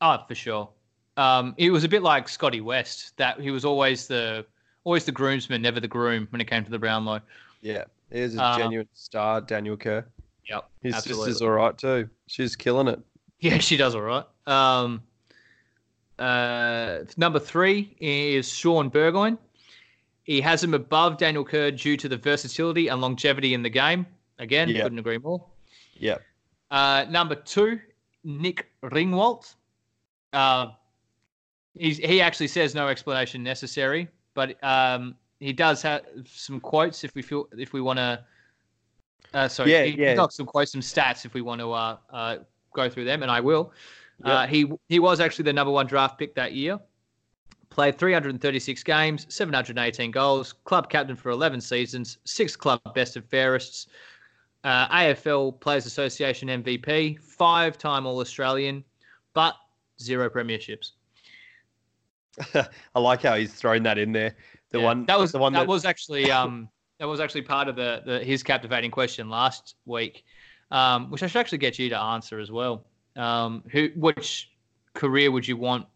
[0.00, 0.68] Oh, for sure.
[1.16, 4.46] Um, it was a bit like Scotty West that he was always the
[4.84, 7.20] always the groomsman, never the groom when it came to the Brownlow.
[7.60, 10.06] Yeah, he is a Uh, genuine star, Daniel Kerr.
[10.48, 10.70] Yep.
[10.82, 11.26] His absolutely.
[11.26, 12.08] sister's all right too.
[12.26, 13.00] She's killing it.
[13.40, 14.24] Yeah, she does all right.
[14.46, 15.02] Um,
[16.18, 19.38] uh, number three is Shaun Burgoyne.
[20.28, 24.04] He has him above Daniel Kerr due to the versatility and longevity in the game.
[24.38, 24.82] Again, Yeah.
[24.82, 25.42] couldn't agree more.
[25.94, 26.18] Yeah,
[26.70, 27.80] Uh, number two,
[28.24, 29.54] Nick Riewoldt.
[30.34, 30.72] Uh,
[31.78, 37.22] he actually says no explanation necessary, but um, he does have some quotes if we
[37.22, 38.22] feel if we want to.
[39.32, 40.14] Uh, sorry, Yeah, he, yeah.
[40.14, 42.36] got some quotes, some stats if we want to uh, uh,
[42.74, 43.72] go through them, and I will.
[44.22, 44.48] Uh, Yep.
[44.50, 46.78] he he was actually the number one draft pick that year.
[47.70, 53.86] Played 336 games, 718 goals, club captain for 11 seasons, six club best and fairests,
[54.64, 58.82] uh, AFL Players Association MVP, five time All Australian,
[59.34, 59.54] but
[60.00, 60.92] zero premierships.
[62.94, 64.34] I like how he's thrown that in there.
[64.70, 67.42] The Yeah, one that was the one that, that, was actually um that was actually
[67.42, 70.24] part of the, the his captivating question last week,
[70.70, 72.84] um, which I should actually get you to answer as well.
[73.16, 74.50] Um, who which
[74.94, 75.86] career would you want?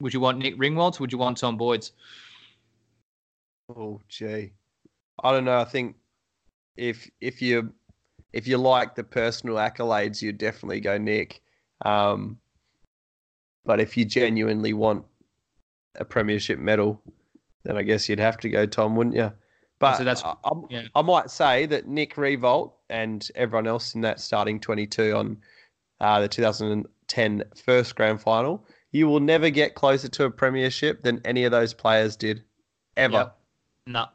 [0.00, 1.00] Would you want Nick Riewoldt?
[1.00, 1.92] Would you want Tom Boyd's?
[3.68, 4.52] Oh, gee,
[5.22, 5.58] I don't know.
[5.58, 5.96] I think
[6.76, 7.72] if if you
[8.32, 11.42] if you like the personal accolades, you'd definitely go Nick.
[11.84, 12.38] Um,
[13.64, 15.04] but if you genuinely want
[15.96, 17.00] a premiership medal,
[17.64, 19.32] then I guess you'd have to go Tom, wouldn't you?
[19.78, 20.82] But So that's- I, I, yeah.
[20.94, 25.36] I might say that Nick Riewoldt and everyone else in that starting 22 on
[26.00, 31.20] uh, the 2010 first grand final, you will never get closer to a premiership than
[31.24, 32.42] any of those players did,
[32.96, 33.12] ever.
[33.14, 33.38] Yep.
[33.86, 34.06] No.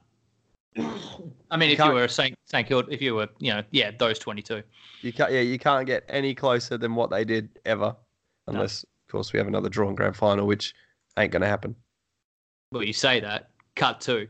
[0.75, 2.35] I mean, You if you can't- were a St.
[2.45, 2.67] St.
[2.67, 4.63] Kilda, if you were, you know, yeah, those 22.
[5.01, 5.31] You can't.
[5.31, 7.95] Yeah, you can't get any closer than what they did ever,
[8.47, 10.73] unless, of course, we have another drawn grand final, which
[11.17, 11.75] ain't going to happen.
[12.71, 13.49] Well, you say that.
[13.75, 14.27] Cut two.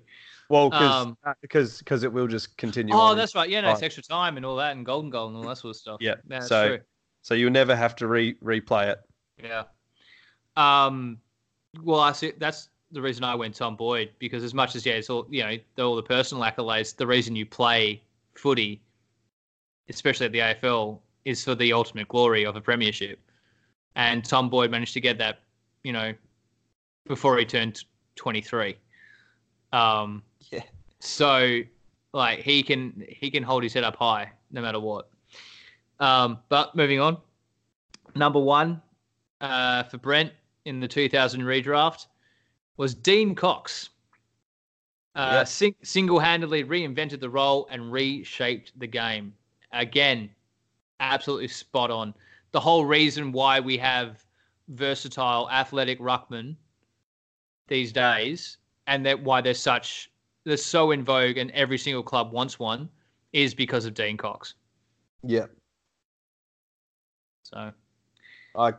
[0.49, 2.93] Well, Um, because because it will just continue.
[2.93, 3.17] Oh, on.
[3.17, 3.49] that's right.
[3.49, 5.71] Yeah, no, it's extra time and all that, and golden goal and all that sort
[5.71, 5.97] of stuff.
[6.01, 6.79] Yeah, that's so- true.
[7.21, 8.99] so you'll never have to re replay it.
[9.41, 9.63] Yeah.
[10.55, 11.17] Um.
[11.81, 12.33] Well, I see.
[12.37, 15.43] That's the reason I went Tom Boyd because as much as yeah, it's all you
[15.43, 16.95] know, all the personal accolades.
[16.95, 18.01] The reason you play
[18.35, 18.81] footy,
[19.89, 23.19] especially at the AFL, is for the ultimate glory of a premiership.
[23.95, 25.39] And Tom Boyd managed to get that,
[25.83, 26.13] you know,
[27.07, 27.83] before he turned
[28.15, 28.75] 23.
[29.71, 30.21] Um.
[30.51, 30.61] Yeah.
[30.99, 31.59] So,
[32.13, 35.09] like, he can he can hold his head up high no matter what.
[35.99, 36.39] Um.
[36.49, 37.17] But moving on,
[38.15, 38.81] number one
[39.41, 40.31] uh, for Brent
[40.65, 42.07] in the 2000 redraft
[42.77, 43.89] was Dean Cox.
[45.15, 45.43] Uh, Yeah.
[45.43, 49.35] sing- single-handedly reinvented the role and reshaped the game.
[49.71, 50.33] Again,
[50.99, 52.13] absolutely spot on.
[52.51, 54.25] The whole reason why we have
[54.69, 56.55] versatile, athletic ruckmen
[57.67, 58.57] these days,
[58.87, 60.09] and that why they're such
[60.45, 62.89] they're so in vogue, and every single club wants one,
[63.31, 64.55] is because of Dean Cox.
[65.23, 65.45] Yeah,
[67.43, 67.71] So
[68.55, 68.73] I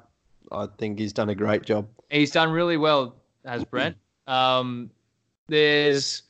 [0.53, 1.89] I think he's done a great job.
[2.11, 3.97] He's done really well, has Brent.
[4.27, 4.91] Um,
[5.49, 6.23] there's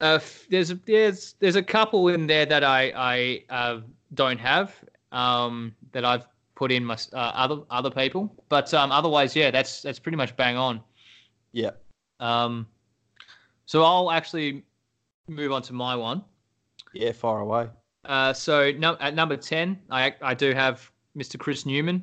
[0.00, 3.80] a there's a, there's there's a couple in there that I I uh,
[4.14, 4.74] don't have
[5.12, 9.82] um, that I've put in my uh, other other people, but um, otherwise, yeah, that's
[9.82, 10.80] that's pretty much bang on.
[11.52, 11.72] Yeah,
[12.20, 12.66] Um,
[13.66, 14.64] so I'll actually
[15.28, 16.24] move on to my one.
[16.94, 17.68] yeah, far away.
[18.04, 21.38] Uh, so no, at number ten, I I do have Mr.
[21.38, 22.02] Chris Newman.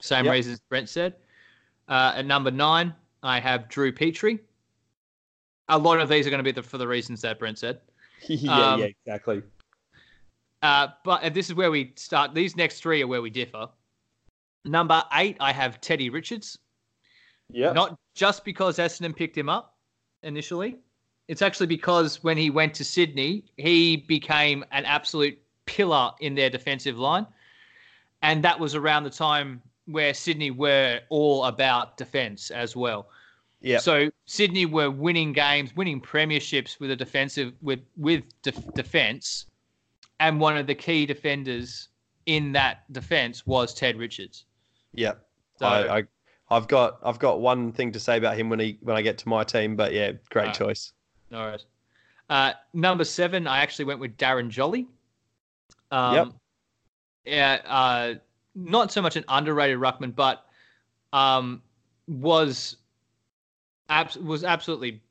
[0.00, 0.32] Same Yep.
[0.32, 1.14] reasons Brent said.
[1.88, 4.38] Uh, at number nine, I have Drew Petrie.
[5.68, 7.80] A lot of these are going to be the, for the reasons that Brent said.
[8.28, 9.42] yeah, Um, yeah, exactly.
[10.62, 12.34] Uh, but this is where we start.
[12.34, 13.68] These next three are where we differ.
[14.64, 16.58] Number eight, I have Teddy Richards.
[17.50, 19.76] Yeah, Not just because Essendon picked him up
[20.22, 20.78] initially.
[21.28, 26.48] It's actually because when he went to Sydney, he became an absolute pillar in their
[26.48, 27.26] defensive line.
[28.22, 33.08] And that was around the time where Sydney were all about defense as well.
[33.60, 39.46] yeah, So Sydney were winning games, winning premierships with a defensive with with def- defense,
[40.20, 41.88] and one of the key defenders
[42.26, 44.46] in that defense was Ted Richards.
[44.94, 45.14] yeah.
[45.58, 46.04] So I, I
[46.50, 49.18] I've got I've got one thing to say about him when he when I get
[49.18, 50.92] to my team, but yeah, great choice.
[51.30, 51.66] No worries.
[52.30, 54.86] Uh, number seven, I actually went with Darren Jolly.
[55.90, 56.28] Um, Yep.
[57.26, 58.14] Yeah, uh,
[58.54, 60.46] not so much an underrated ruckman, but
[61.12, 61.62] um,
[62.08, 62.76] was
[63.88, 65.02] abs- was absolutely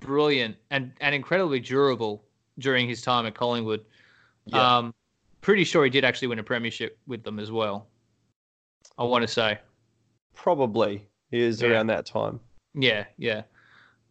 [0.00, 2.24] brilliant and, and incredibly durable
[2.58, 3.84] during his time at Collingwood.
[4.46, 4.76] Yeah.
[4.78, 4.94] Um,
[5.40, 7.86] pretty sure he did actually win a premiership with them as well.
[8.98, 9.58] I want to say.
[10.34, 11.68] Probably he is Yeah.
[11.68, 12.40] around that time.
[12.74, 13.42] Yeah, yeah.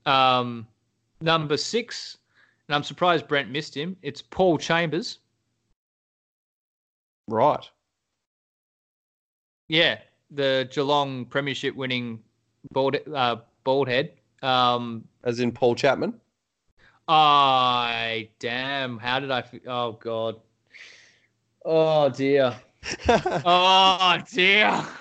[0.06, 0.68] Um,
[1.22, 2.18] number six,
[2.68, 3.96] and I'm surprised Brent missed him.
[4.02, 5.20] It's Paul Chambers.
[7.28, 7.70] Right.
[9.74, 9.98] Yeah,
[10.30, 12.22] the Geelong Premiership winning
[12.74, 14.12] bald uh, bald head.
[14.44, 16.14] Um, As in Paul Chapman.
[17.08, 19.40] I damn, how did I?
[19.40, 20.36] f- Oh god.
[21.66, 22.56] Oh dear.
[23.46, 24.86] Oh dear.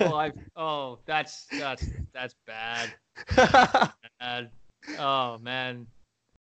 [0.00, 2.94] Oh, I, oh, that's that's that's bad.
[3.36, 4.50] bad.
[4.98, 5.86] Oh man.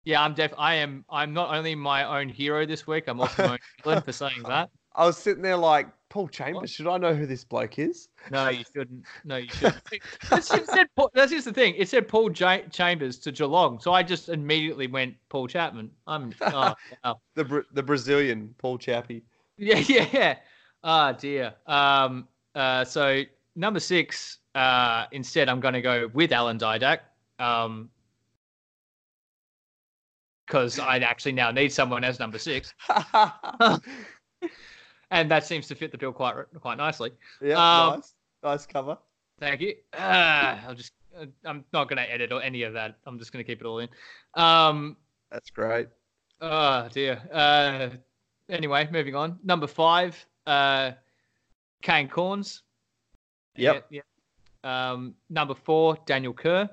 [0.05, 0.53] Yeah, I'm def.
[0.59, 1.07] I am.
[1.09, 3.05] I'm not only my own hero this week.
[3.07, 4.69] I'm also my own villain for saying that.
[4.95, 6.71] I was sitting there like Paul Chambers.
[6.71, 8.09] Should I know who this bloke is?
[8.31, 9.05] No, you shouldn't.
[9.25, 9.83] No, you shouldn't.
[10.31, 10.89] That's just said.
[11.15, 11.75] That's just the thing.
[11.77, 15.91] It said Paul J- Chambers to Geelong, so I just immediately went Paul Chapman.
[16.07, 16.33] I'm.
[16.43, 17.21] Oh, wow.
[17.35, 19.23] The Bra- the Brazilian Paul Chappie.
[19.59, 20.37] Yeah, yeah, yeah.
[20.85, 21.55] Oh dear.
[21.67, 22.29] Um.
[22.55, 22.85] Uh.
[22.85, 23.23] So
[23.57, 24.39] number six.
[24.55, 25.07] Uh.
[25.13, 27.01] Instead, I'm going to go with Alan Didak.
[27.39, 27.91] Um.
[30.47, 32.73] Because I actually now need someone as number six,
[35.11, 37.13] and that seems to fit the bill quite quite nicely.
[37.41, 38.99] yeah, Um, nice, nice cover.
[39.39, 39.75] Thank you.
[39.93, 40.93] Uh, I'll just.
[41.19, 42.97] uh, I'm not going to edit or any of that.
[43.07, 43.89] I'm just going to keep it all in.
[44.35, 44.97] Um.
[45.31, 45.89] That's great.
[46.41, 47.21] Oh dear.
[47.33, 47.89] Uh.
[48.49, 49.39] Anyway, moving on.
[49.45, 50.25] Number five.
[50.47, 50.93] Uh.
[51.83, 52.63] Kane Cornes.
[53.57, 53.87] Yep.
[53.91, 54.01] Yeah.
[54.65, 54.91] yeah.
[54.93, 55.15] Um.
[55.29, 55.97] Number four.
[56.07, 56.69] Daniel Kerr.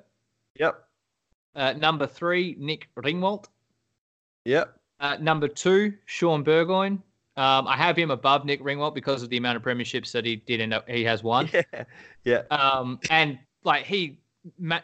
[0.59, 0.83] Yep.
[1.55, 1.73] Uh.
[1.73, 2.55] Number three.
[2.59, 3.45] Nick Riewoldt.
[4.45, 4.79] Yep.
[4.99, 5.17] Uh.
[5.19, 5.93] Number two.
[6.05, 7.01] Shaun Burgoyne.
[7.35, 7.67] Um.
[7.67, 10.61] I have him above Nick Riewoldt because of the amount of premierships that he did
[10.61, 10.87] end up.
[10.87, 11.49] He has won.
[11.53, 11.83] Yeah.
[12.23, 12.41] Yeah.
[12.51, 14.19] um, and like he,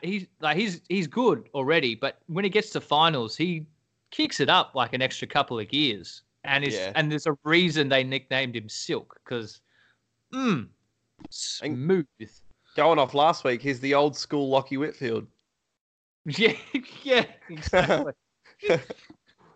[0.01, 3.65] he's like he's he's good already, but when he gets to finals, he
[4.11, 6.91] kicks it up like an extra couple of gears, and is Yeah.
[6.95, 9.61] and there's a reason they nicknamed him Silk because,
[10.33, 10.67] mm,
[11.29, 12.05] smooth.
[12.75, 15.27] Going off last week, he's the old school Lachie Whitfield.
[16.25, 16.53] Yeah,
[17.03, 18.13] yeah, exactly.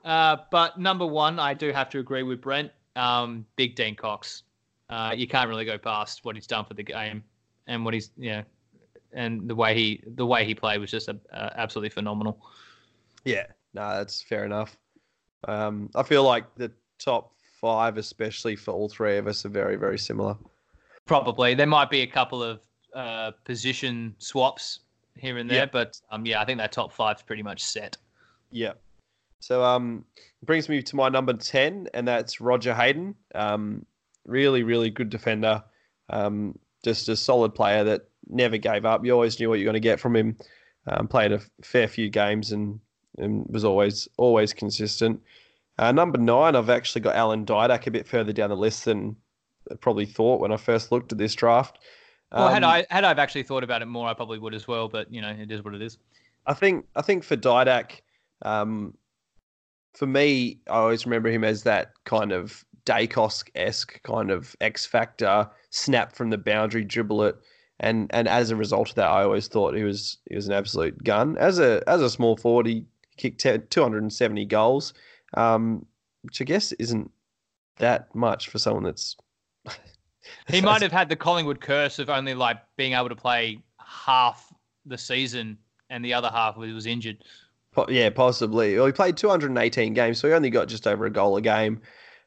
[0.06, 2.72] uh, but number one, I do have to agree with Brent.
[2.96, 4.44] Um, Big Dean Cox.
[4.90, 7.24] Uh, you can't really go past what he's done for the game
[7.68, 8.44] and what he's yeah,
[9.14, 12.40] and the way he the way he played was just a, uh, absolutely phenomenal.
[13.26, 14.78] Yeah, no, that's fair enough.
[15.48, 19.78] Um, I feel like the top five, especially for all three of us, are very,
[19.78, 20.36] very similar.
[21.06, 22.62] Probably there might be a couple of
[22.94, 24.82] uh, position swaps
[25.18, 25.66] here and there, Yeah.
[25.66, 27.98] but um, yeah, I think that top five's pretty much set.
[28.52, 28.74] Yeah.
[29.44, 30.06] So um,
[30.42, 33.14] brings me to my number ten, and that's Roger Hayden.
[33.36, 33.86] Um,
[34.26, 35.62] really, really good defender.
[36.10, 39.04] Um, just a solid player that never gave up.
[39.04, 40.38] You always knew what you're going to get from him.
[40.88, 42.80] Um, played a fair few games and,
[43.18, 45.22] and was always always consistent.
[45.78, 49.14] Uh, number nine, I've actually got Alan Didak a bit further down the list than
[49.70, 51.80] I probably thought when I first looked at this draft.
[52.32, 54.70] Well, had Um, I had I've actually thought about it more, I probably would as
[54.70, 54.88] well.
[54.88, 55.98] But you know, it is what it is.
[56.48, 58.02] I think I think for Didak,
[58.44, 58.94] um,
[59.94, 64.86] for me, I always remember him as that kind of Daicos esque kind of X
[64.86, 67.36] factor, snap from the boundary, dribble it,
[67.80, 70.54] and and as a result of that, I always thought he was he was an
[70.54, 71.38] absolute gun.
[71.38, 72.86] As a as a small forward, he
[73.18, 74.94] kicked 270 goals,
[75.36, 75.86] um,
[76.24, 77.12] which I guess isn't
[77.78, 79.16] that much for someone that's.
[80.48, 84.54] He might have had the Collingwood curse of only like being able to play half
[84.86, 85.58] the season,
[85.90, 87.26] and the other half was injured.
[87.90, 88.76] Yeah, possibly.
[88.76, 91.82] Well, he played 218 games, so he only got just over a goal a game.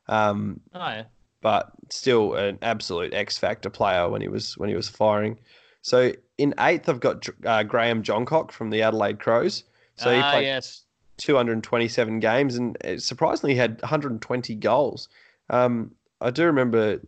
[0.09, 1.05] Um, Oh yeah.
[1.41, 5.39] but still an absolute X factor player when he was when he was firing.
[5.83, 9.65] So in eighth, I've got uh, Graham Johncock from the Adelaide Crows.
[9.97, 10.83] So he ah, played yes.
[11.19, 15.09] 227 games and uh, surprisingly had 120 goals.
[15.49, 17.01] Um, I do remember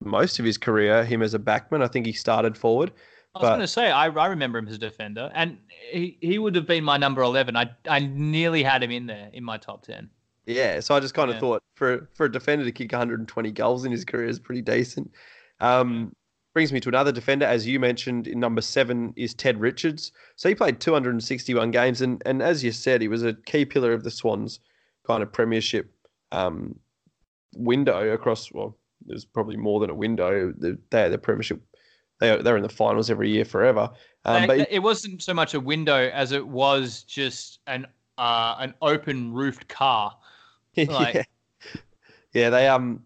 [0.00, 1.82] most of his career him as a backman.
[1.82, 2.92] I think he started forward.
[3.36, 5.58] I was going to say I, I remember him as a defender, and
[5.90, 7.56] he, he would have been my number eleven.
[7.56, 10.10] I I nearly had him in there in my top ten.
[10.46, 11.40] Yeah, so I just kind of Yeah.
[11.40, 15.10] thought for for a defender to kick 120 goals in his career is pretty decent.
[15.60, 16.14] Um,
[16.54, 20.12] brings me to another defender, as you mentioned, in number seven is Ted Richards.
[20.36, 23.92] So he played 261 games, and and as you said, he was a key pillar
[23.92, 24.60] of the Swans'
[25.06, 25.92] kind of premiership
[26.32, 26.78] um,
[27.56, 28.52] window across.
[28.52, 30.52] Well, there's probably more than a window.
[30.56, 31.60] The, they the premiership.
[32.20, 33.90] They they're in the finals every year forever.
[34.24, 37.86] Um, but it wasn't so much a window as it was just an
[38.18, 40.16] uh, an open roofed car.
[40.76, 41.22] Like- yeah.
[42.34, 43.02] yeah, they um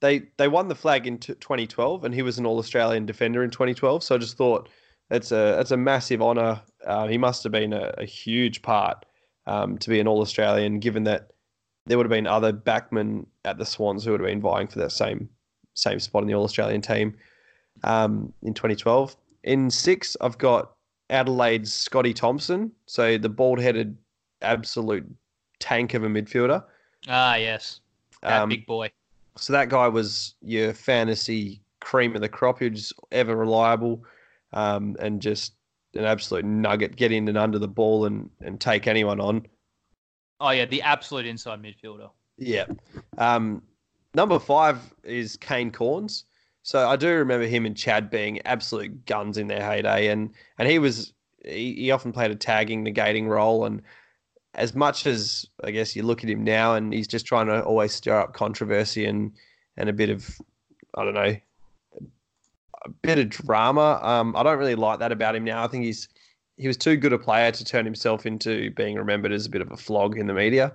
[0.00, 3.42] they they won the flag in t- 2012, and he was an All Australian defender
[3.42, 4.02] in 2012.
[4.02, 4.68] So I just thought
[5.10, 6.60] it's a it's a massive honour.
[6.86, 9.06] Uh, he must have been a, a huge part
[9.46, 11.30] um, to be an All Australian, given that
[11.86, 14.78] there would have been other backmen at the Swans who would have been vying for
[14.80, 15.28] that same
[15.74, 17.16] same spot in the All Australian team
[17.84, 19.16] um, in 2012.
[19.44, 20.72] In six, I've got
[21.10, 23.96] Adelaide's Scotty Thompson, so the bald headed
[24.42, 25.06] absolute
[25.60, 26.62] tank of a midfielder.
[27.08, 27.80] Ah, yes,
[28.22, 28.90] that Um, big boy.
[29.36, 32.58] so that guy was your fantasy cream of the crop.
[32.58, 34.04] He was ever reliable
[34.52, 35.54] um, and just
[35.94, 36.96] an absolute nugget.
[36.96, 39.46] Get in and under the ball and, and take anyone on.
[40.40, 42.10] Oh yeah, the absolute inside midfielder.
[42.36, 42.66] Yeah.
[43.16, 43.62] Um,
[44.14, 46.24] number five is Kane Cornes.
[46.66, 50.68] So I do remember him and Chad being absolute guns in their heyday, and and
[50.68, 51.12] he was
[51.44, 53.82] he, he often played a tagging, negating role, and
[54.52, 57.62] as much as I guess you look at him now, and he's just trying to
[57.62, 59.30] always stir up controversy and
[59.76, 60.28] and a bit of
[60.96, 61.36] I don't know
[62.84, 64.00] a bit of drama.
[64.02, 65.62] Um, I don't really like that about him now.
[65.62, 66.08] I think he's
[66.56, 69.62] he was too good a player to turn himself into being remembered as a bit
[69.62, 70.74] of a flog in the media.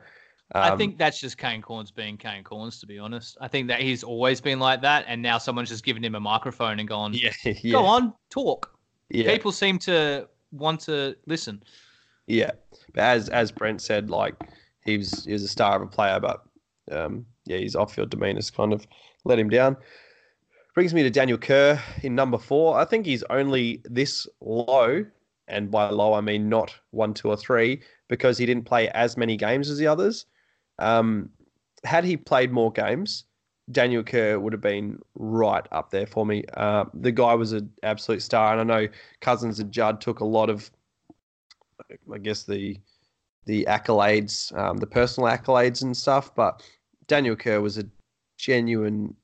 [0.53, 3.37] I Um, think that's just Kane Cornes being Kane Cornes, to be honest.
[3.39, 6.19] I think that he's always been like that, and now someone's just given him a
[6.19, 8.77] microphone and gone, Yeah, yeah, "Go on, talk."
[9.09, 11.63] yeah, People seem to want to listen.
[12.27, 12.51] yeah.
[12.93, 14.35] But as as Brent said, like
[14.83, 16.43] he was he was a star of a player, but
[16.91, 18.85] um, yeah, his off-field demeanor's kind of
[19.23, 19.77] let him down.
[20.73, 22.77] Brings me to Daniel Kerr in number four.
[22.77, 25.05] I think he's only this low,
[25.47, 29.17] and by low I mean not one, two, or three, because he didn't play as
[29.17, 30.25] many games as the others.
[30.81, 31.29] Um,
[31.83, 33.25] had he played more games,
[33.71, 36.43] Daniel Kerr would have been right up there for me.
[36.55, 38.87] Uh, the guy was an absolute star, and I know
[39.21, 40.69] Cousins and Judd took a lot of,
[42.13, 42.77] I guess the
[43.45, 46.61] the accolades, um, the personal accolades and stuff, but
[47.07, 47.85] Daniel Kerr was a
[48.37, 49.15] genuine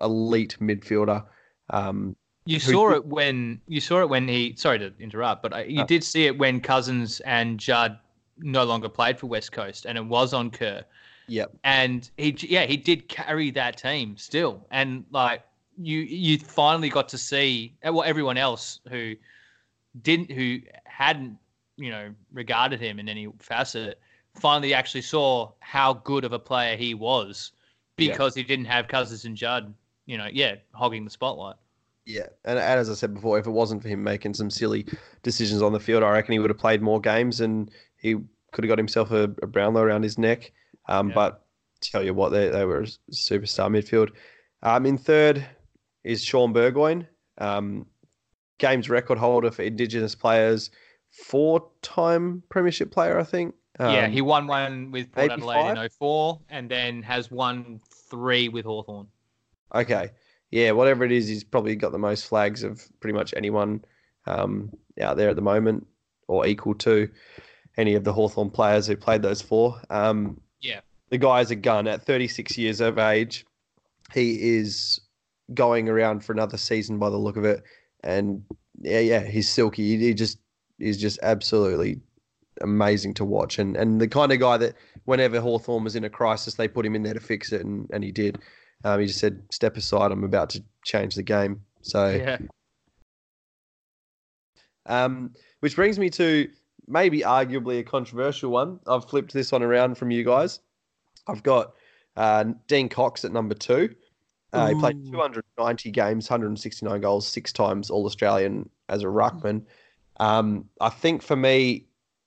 [0.00, 1.22] elite midfielder.
[1.70, 2.16] Um,
[2.46, 4.54] You Who- saw it when you saw it when he.
[4.56, 5.86] Sorry to interrupt, but I- you Uh.
[5.86, 7.98] did see it when Cousins and Judd
[8.38, 10.84] no longer played for West Coast, and it was on Kerr.
[11.28, 11.56] Yep.
[11.64, 15.42] And he, yeah, he did carry that team still, and like
[15.78, 19.14] you, you finally got to see uh, well everyone else who
[20.02, 21.36] didn't, who hadn't,
[21.76, 24.00] you know, regarded him in any facet,
[24.34, 27.52] finally actually saw how good of a player he was
[27.96, 29.72] because he didn't have Cousins and Judd,
[30.04, 31.56] you know, yeah, hogging the spotlight.
[32.04, 34.86] Yeah, and, and as I said before, if it wasn't for him making some silly
[35.22, 38.14] decisions on the field, I reckon he would have played more games and he
[38.52, 40.52] could have got himself a, a Brownlow around his neck.
[40.88, 41.14] Um, Yeah.
[41.14, 41.44] But
[41.80, 44.10] tell you what, they, they were a superstar midfield.
[44.62, 45.44] Um, in third
[46.04, 47.06] is Shaun Burgoyne,
[47.38, 47.86] um,
[48.58, 50.70] games record holder for Indigenous players,
[51.10, 53.54] four-time Premiership player, I think.
[53.78, 57.80] yeah, Um, he won one with Port Adelaide in 04 and then has won
[58.10, 59.06] three with Hawthorn.
[59.74, 60.10] Okay.
[60.50, 63.84] Yeah, whatever it is, he's probably got the most flags of pretty much anyone
[64.26, 65.86] um, out there at the moment,
[66.28, 67.08] or equal to
[67.76, 69.80] any of the Hawthorn players who played those four.
[69.90, 70.80] Um, Yeah.
[71.10, 73.44] The guy's a gun at 36 years of age.
[74.12, 75.00] He is
[75.54, 77.62] going around for another season by the look of it.
[78.02, 78.42] And
[78.80, 79.96] yeah, yeah, he's silky.
[79.96, 80.38] He, he just
[80.80, 82.00] is just absolutely
[82.60, 83.58] amazing to watch.
[83.58, 84.74] And and the kind of guy that
[85.04, 87.88] whenever Hawthorn was in a crisis, they put him in there to fix it, and,
[87.92, 88.38] and he did.
[88.84, 90.10] Um, he just said, "Step aside.
[90.12, 92.38] I'm about to change the game." So, Yeah.
[94.86, 96.48] um, which brings me to
[96.88, 98.80] maybe arguably a controversial one.
[98.86, 100.60] I've flipped this one around from you guys.
[101.26, 101.74] I've got
[102.16, 103.94] uh, Dean Cox at number two.
[104.52, 109.62] Uh, he played 290 games, 169 goals, six times All Australian as a ruckman.
[110.18, 111.86] Um, I think for me,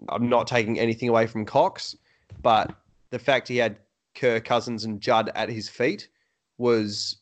[0.09, 1.95] I'm not taking anything away from Cox,
[2.41, 2.73] but
[3.09, 3.79] the fact he had
[4.15, 6.09] Kerr Cousins and Judd at his feet
[6.57, 7.17] was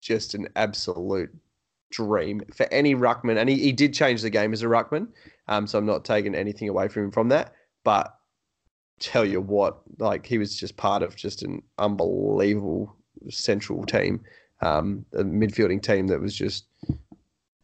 [0.00, 1.34] just an absolute
[1.90, 3.36] dream for any ruckman.
[3.36, 5.08] And he, he did change the game as a ruckman,
[5.48, 7.54] um, so I'm not taking anything away from him from that.
[7.84, 8.16] But
[8.98, 12.96] tell you what, like he was just part of just an unbelievable
[13.30, 14.20] central team,
[14.62, 16.64] um, a midfielding team that was just,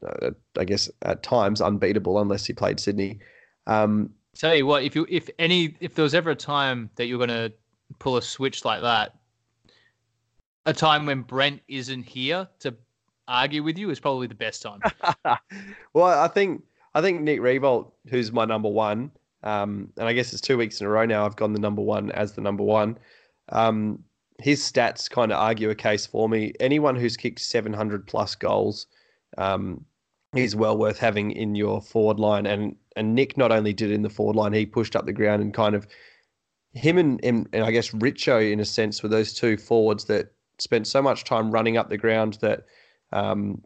[0.06, 3.18] uh, I guess, at times unbeatable unless he played Sydney.
[3.66, 7.06] Um, Tell you what, if you if any if there was ever a time that
[7.06, 7.52] you're gonna
[7.98, 9.14] pull a switch like that,
[10.64, 12.74] a time when Brent isn't here to
[13.28, 14.80] argue with you is probably the best time.
[15.92, 16.62] well, I think
[16.94, 19.10] I think Nick Riewoldt, who's my number one,
[19.42, 21.24] um, and I guess it's two weeks in a row now.
[21.24, 22.98] I've gone the number one as the number one.
[23.48, 24.04] Um,
[24.38, 26.52] his stats kind of argue a case for me.
[26.60, 28.86] Anyone who's kicked 700 plus goals,
[29.38, 29.84] um,
[30.32, 32.46] he's well worth having in your forward line.
[32.46, 35.12] And and Nick not only did it in the forward line, he pushed up the
[35.12, 35.86] ground and kind of
[36.74, 40.32] him and, and, and I guess Richo in a sense were those two forwards that
[40.58, 42.64] spent so much time running up the ground that
[43.12, 43.62] um,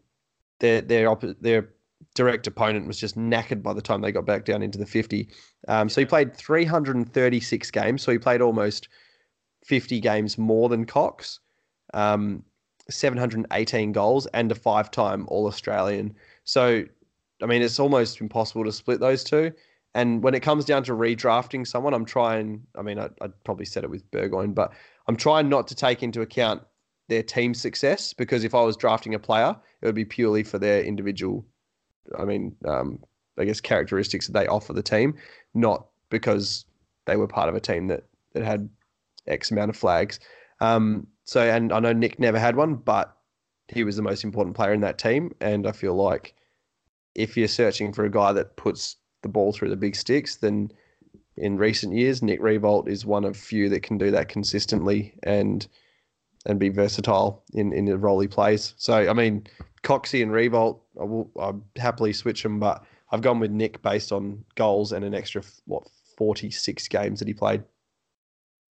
[0.59, 1.69] their their oppo- their
[2.15, 5.29] direct opponent was just knackered by the time they got back down into the 50.
[5.67, 8.01] Um, so he played 336 games.
[8.01, 8.89] So he played almost
[9.65, 11.39] 50 games more than Cox.
[11.93, 12.43] Um,
[12.89, 16.15] 718 goals and a five-time All-Australian.
[16.43, 16.83] So,
[17.41, 19.51] I mean, it's almost impossible to split those two.
[19.93, 22.61] And when it comes down to redrafting someone, I'm trying.
[22.75, 24.71] I mean, I, I'd probably said it with Burgoyne, but
[25.07, 26.61] I'm trying not to take into account
[27.09, 30.59] their team success because if I was drafting a player, it would be purely for
[30.59, 31.45] their individual.
[32.17, 32.99] I mean, um,
[33.37, 35.15] I guess characteristics that they offer the team,
[35.53, 36.65] not because
[37.05, 38.03] they were part of a team that
[38.33, 38.69] that had
[39.27, 40.19] X amount of flags.
[40.59, 43.15] Um, so, and I know Nick never had one, but
[43.67, 46.33] he was the most important player in that team, and I feel like
[47.15, 50.71] if you're searching for a guy that puts the ball through the big sticks, then
[51.35, 55.67] in recent years, Nick Riewoldt is one of few that can do that consistently and
[56.45, 58.73] and be versatile in, in the role he plays.
[58.77, 59.45] So, I mean,
[59.83, 64.11] Coxie and Riewoldt, I will I'll happily switch them, but I've gone with Nick based
[64.11, 65.87] on goals and an extra, what,
[66.17, 67.63] 46 games that he played.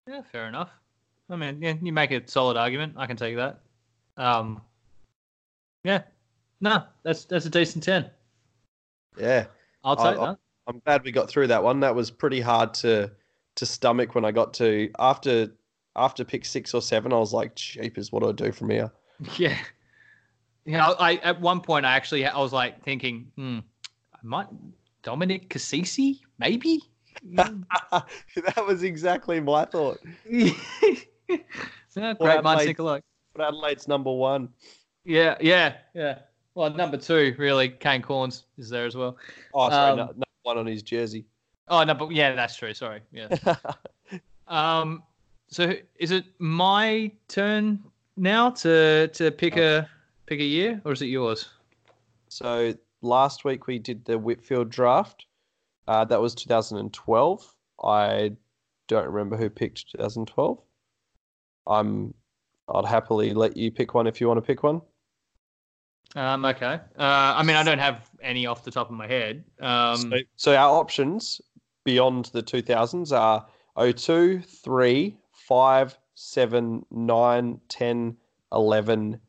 [0.09, 0.71] yeah, fair enough.
[1.31, 2.95] I mean, yeah, you make a solid argument.
[2.97, 3.61] I can take that.
[4.17, 4.61] Um,
[5.85, 6.03] yeah,
[6.61, 8.11] no, that's that's a decent ten.
[9.19, 9.47] Yeah.
[9.83, 10.39] I'll take I- that.
[10.67, 11.81] I'm glad we got through that one.
[11.81, 13.11] That was pretty hard to
[13.57, 15.49] to stomach when I got to after
[15.95, 17.13] after pick six or seven.
[17.13, 18.91] I was like, "Cheapers, what do I do from here?"
[19.37, 19.59] Yeah.
[20.65, 23.59] Yeah, I at one point I actually I was like thinking, hmm,
[24.15, 24.47] I might
[25.03, 26.81] Dominic Cassisi, maybe.
[27.32, 30.01] That was exactly my thought.
[30.28, 30.51] yeah,
[31.95, 33.03] great minds Adelaide- think alike.
[33.35, 34.49] But Adelaide's number one.
[35.05, 36.19] Yeah, yeah, yeah.
[36.55, 39.16] Well, number two, really, Kane Cornes is there as well.
[39.53, 41.27] Oh, sorry, Um, no, number one on his jersey.
[41.69, 42.74] Oh, no, but yeah, that's true.
[42.74, 43.01] Sorry.
[43.12, 43.28] Yeah.
[44.47, 45.03] Um,
[45.49, 47.82] so is it my turn
[48.16, 49.89] now to to pick a
[50.27, 51.49] pick a year, or is it yours?
[52.29, 55.27] so last week we did the Whitfield draft.
[55.87, 57.55] Uh, that was 2012.
[57.83, 58.33] I
[58.89, 60.59] don't remember who picked 2012.
[61.67, 62.15] I'm.
[62.75, 64.81] I'd happily let you pick one if you want to pick one.
[66.17, 66.81] Um, okay.
[66.99, 69.45] Uh, I mean, I don't have any off the top of my head.
[69.61, 71.41] Um, So, so our options
[71.85, 73.47] beyond the 2000s are
[73.77, 78.17] 02, 3, 5, 7, 9, 10,
[78.53, 79.21] 11,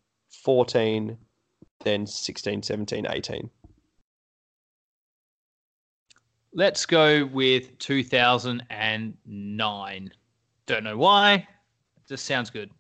[0.46, 1.18] 14,
[1.84, 3.50] then 16, 17, 18.
[6.56, 10.12] let's go with 2009.
[10.66, 11.48] Don't know why.
[12.08, 12.72] Just sounds good.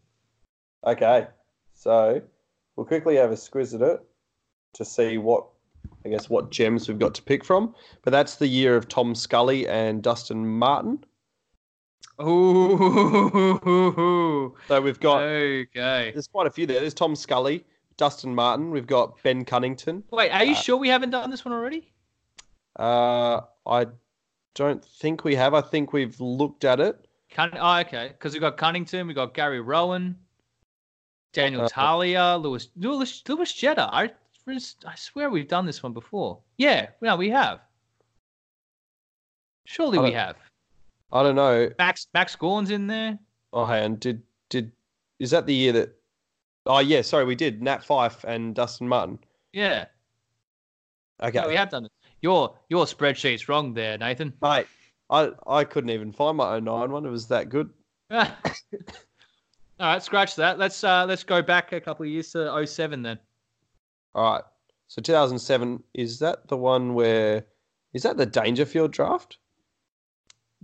[0.86, 1.28] Okay.
[1.74, 2.22] So
[2.76, 4.02] we'll quickly have a squiz at it
[4.74, 5.46] to see what,
[6.06, 7.76] I guess, what gems we've got to pick from.
[8.04, 11.04] But that's the year of Tom Scully and Dustin Martin.
[12.22, 13.76] Ooh.
[14.68, 16.12] So we've got, Okay.
[16.14, 16.80] there's quite a few there.
[16.80, 17.66] There's Tom Scully,
[17.98, 18.72] Dustin Martin.
[18.72, 20.04] We've got Ben Cunnington.
[20.12, 21.92] Wait, are you Uh, sure we haven't done this one already?
[22.78, 23.88] Uh, I
[24.54, 25.54] don't think we have.
[25.54, 27.08] I think we've looked at it.
[27.32, 28.10] Cun- oh, okay.
[28.10, 30.18] Because we've got Cunnington, we've got Gary Rohan,
[31.34, 33.90] Daniel Uh, Talia, Lewis Lewis Lewis Jetta.
[33.92, 34.12] I
[34.48, 36.40] I swear we've done this one before.
[36.58, 37.60] Yeah, no, we have.
[39.66, 40.38] Surely we have.
[41.16, 41.70] I don't know.
[41.80, 43.18] Max Max Gawn's in there.
[43.54, 44.72] Oh, hey, and did did
[45.20, 45.96] is that the year that?
[46.66, 49.20] Oh yeah, sorry, we did Nat Fyfe and Dustin Martin.
[49.54, 49.86] Yeah,
[51.24, 51.92] Okay, no, we have done it.
[52.22, 54.34] Your your spreadsheet's wrong there, Nathan.
[54.42, 54.68] mate.
[55.10, 57.06] I I couldn't even find my 09 one.
[57.06, 57.70] It was that good.
[58.12, 58.28] All
[59.80, 60.60] right, scratch that.
[60.60, 63.20] Let's uh let's go back a couple of years to 07 then.
[64.14, 64.44] All right.
[64.88, 67.46] So 2007 is that the one where
[67.94, 69.38] is that the Dangerfield draft?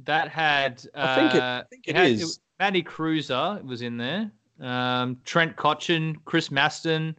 [0.05, 2.39] That had uh, I think it- I think it had, is.
[2.59, 4.31] Matty Kreuzer was in there.
[4.59, 7.15] Um, Trent Cotchin, Chris Masten.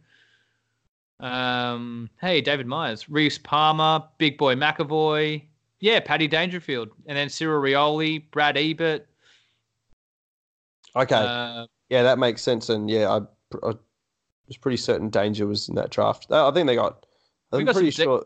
[1.19, 5.43] Um, hey, David Myers, Rhys Palmer, Big Boy McEvoy.
[5.79, 9.05] Yeah, Paddy Dangerfield, and then Cyril Rioli, Brad Ebert.
[10.95, 12.69] Okay, Uh, yeah, that makes sense.
[12.69, 13.17] And yeah, I,
[13.67, 13.73] I
[14.47, 16.31] was pretty certain Danger was in that draft.
[16.31, 17.05] I think they got.
[17.51, 18.25] I'm got pretty sure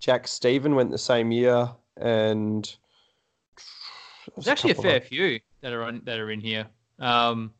[0.00, 2.74] Jack Steven went the same year, and
[4.34, 6.66] there's actually a fair few that are on that are in here.
[6.98, 7.52] Um,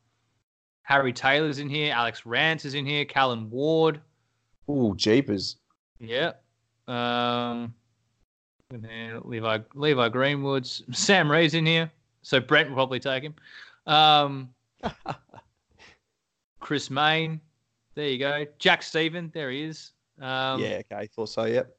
[0.83, 1.93] Harry Taylor's in here.
[1.93, 3.05] Alex Rance is in here.
[3.05, 4.01] Callan Ward.
[4.71, 5.57] Ooh, jeepers!
[5.99, 6.33] Yeah.
[6.89, 7.75] Um,
[8.71, 11.91] and then Levi Levi Greenwoods, Sam Reid's in here,
[12.23, 13.35] so Brent will probably take him.
[13.87, 14.51] Um,
[16.61, 17.41] Chris Mayne,
[17.95, 18.45] there you go.
[18.59, 19.93] Jack Steven, there he is.
[20.21, 21.45] Um, yeah, okay, I thought so.
[21.45, 21.77] Yep.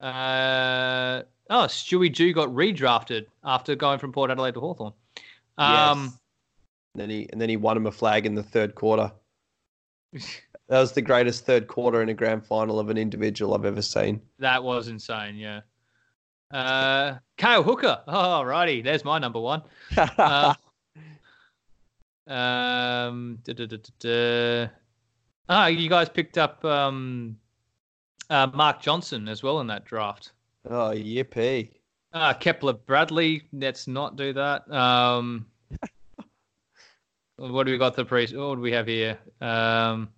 [0.00, 4.92] Uh, oh, Stewie Dew got redrafted after going from Port Adelaide to Hawthorn.
[5.56, 6.18] Um, yes.
[6.94, 9.12] And then he and then he won him a flag in the third quarter.
[10.68, 13.80] That was the greatest third quarter in a grand final of an individual I've ever
[13.80, 14.20] seen.
[14.38, 15.36] that was insane.
[15.36, 15.60] Yeah.
[16.50, 18.02] Uh, Cale Hooker.
[18.06, 18.82] Oh, righty.
[18.82, 19.62] There's my number one.
[19.96, 20.52] Uh,
[22.26, 23.38] Um.
[25.48, 27.38] Ah, you guys picked up um,
[28.28, 30.32] uh, Mark Johnson as well in that draft.
[30.64, 31.70] Oh, yippee!
[32.12, 33.42] Uh, Kepler Bradley.
[33.52, 34.70] Let's not do that.
[34.70, 35.46] Um,
[37.36, 37.94] what do we got?
[37.94, 38.26] The pre?
[38.26, 39.18] What do we have here?
[39.40, 40.08] Um,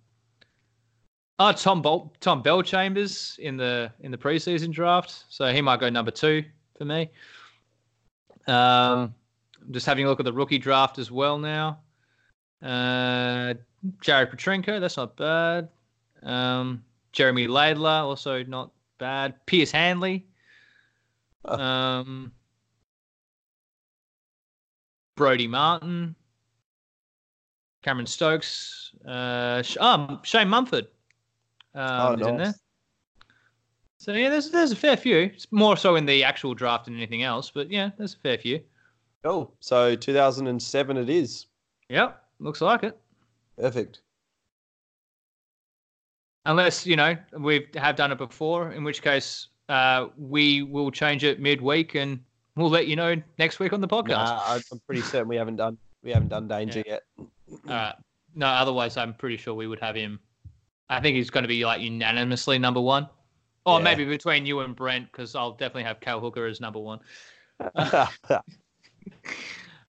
[1.39, 5.25] oh, Tom Bol- Tom Bellchambers in the in the preseason draft.
[5.29, 6.43] So he might go number two
[6.77, 7.09] for me.
[8.47, 9.13] Um,
[9.69, 11.79] just having a look at the rookie draft as well now.
[12.63, 13.53] Uh,
[14.01, 15.69] Jared Petrenko, that's not bad.
[16.23, 19.45] Um, Jeremy Laidler, also not bad.
[19.45, 20.25] Pearce Hanley.
[21.45, 22.31] Um,
[25.15, 26.15] Brodie Martin.
[27.83, 28.91] Cameron Stokes.
[29.07, 30.87] Uh, um, Shane Mumford.
[31.73, 32.53] Um, oh, is in there.
[33.97, 35.17] So yeah, there's there's a fair few.
[35.17, 38.37] It's more so in the actual draft than anything else, but yeah, there's a fair
[38.37, 38.59] few.
[39.23, 39.53] Cool.
[39.59, 41.45] So 2007 it is.
[41.89, 42.97] Yep, looks like it.
[43.59, 44.01] Perfect.
[46.45, 51.23] Unless you know we have done it before, in which case uh, we will change
[51.23, 52.19] it midweek and
[52.55, 54.09] we'll let you know next week on the podcast.
[54.09, 57.03] Nah, I- I'm pretty certain we haven't done we haven't done danger yet.
[57.67, 57.93] Uh,
[58.35, 60.19] no, otherwise I'm pretty sure we would have him.
[60.89, 63.07] I think he's going to be like unanimously number one,
[63.65, 63.83] or Yeah.
[63.83, 66.99] maybe between you and Brent, because I'll definitely have Cale Hooker as number one.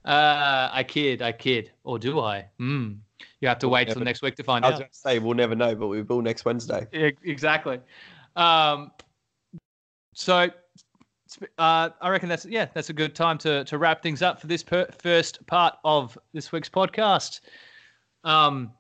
[0.05, 2.47] Uh, I kid, I kid, or do I?
[2.59, 2.95] Hmm.
[3.41, 4.69] You have to We'll wait till next week to find out.
[4.69, 6.89] I was going to say we'll never know, but we will next Wednesday.
[6.93, 7.79] Yeah, exactly.
[8.35, 8.91] Um,
[10.15, 10.51] so,
[11.59, 14.47] uh, I reckon that's yeah, that's a good time to to wrap things up for
[14.47, 17.41] this per- first part of this week's podcast.
[18.25, 18.73] Um,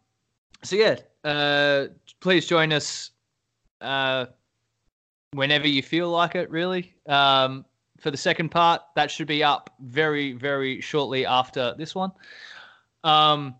[0.63, 1.87] so yeah, uh,
[2.21, 3.11] please join us
[3.81, 4.27] uh,
[5.33, 6.51] whenever you feel like it.
[6.51, 7.65] Really, um,
[8.03, 8.83] for the second part.
[8.97, 12.13] That should be up very, very shortly after this one.
[13.05, 13.55] Um,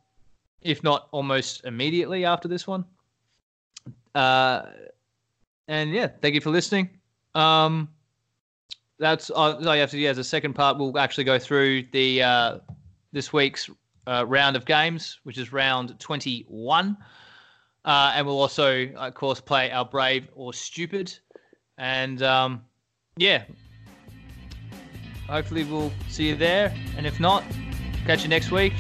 [0.61, 2.85] if not almost immediately after this one.
[4.15, 4.63] Uh,
[5.69, 6.91] and yeah, thank you for listening.
[7.35, 7.89] Um,
[8.99, 10.79] that's all you have to do as a second part.
[10.79, 12.59] We'll actually go through the uh,
[13.13, 13.69] this week's
[14.07, 16.97] uh, round of games, which is round 21.
[17.85, 21.13] Uh, and we'll also, of course, play our brave or stupid.
[21.79, 22.63] And um,
[23.17, 23.45] yeah,
[25.29, 26.73] hopefully we'll see you there.
[26.97, 27.45] And if not,
[28.07, 28.75] catch you next week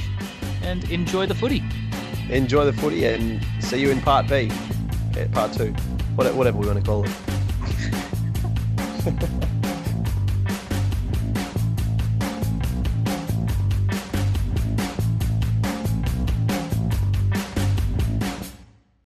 [0.63, 1.63] and enjoy the footy.
[2.31, 4.51] Enjoy the footy and see you in part B,
[5.33, 5.73] part two,
[6.15, 7.42] whatever we want to call it.
[9.05, 9.52] Ha ha ha.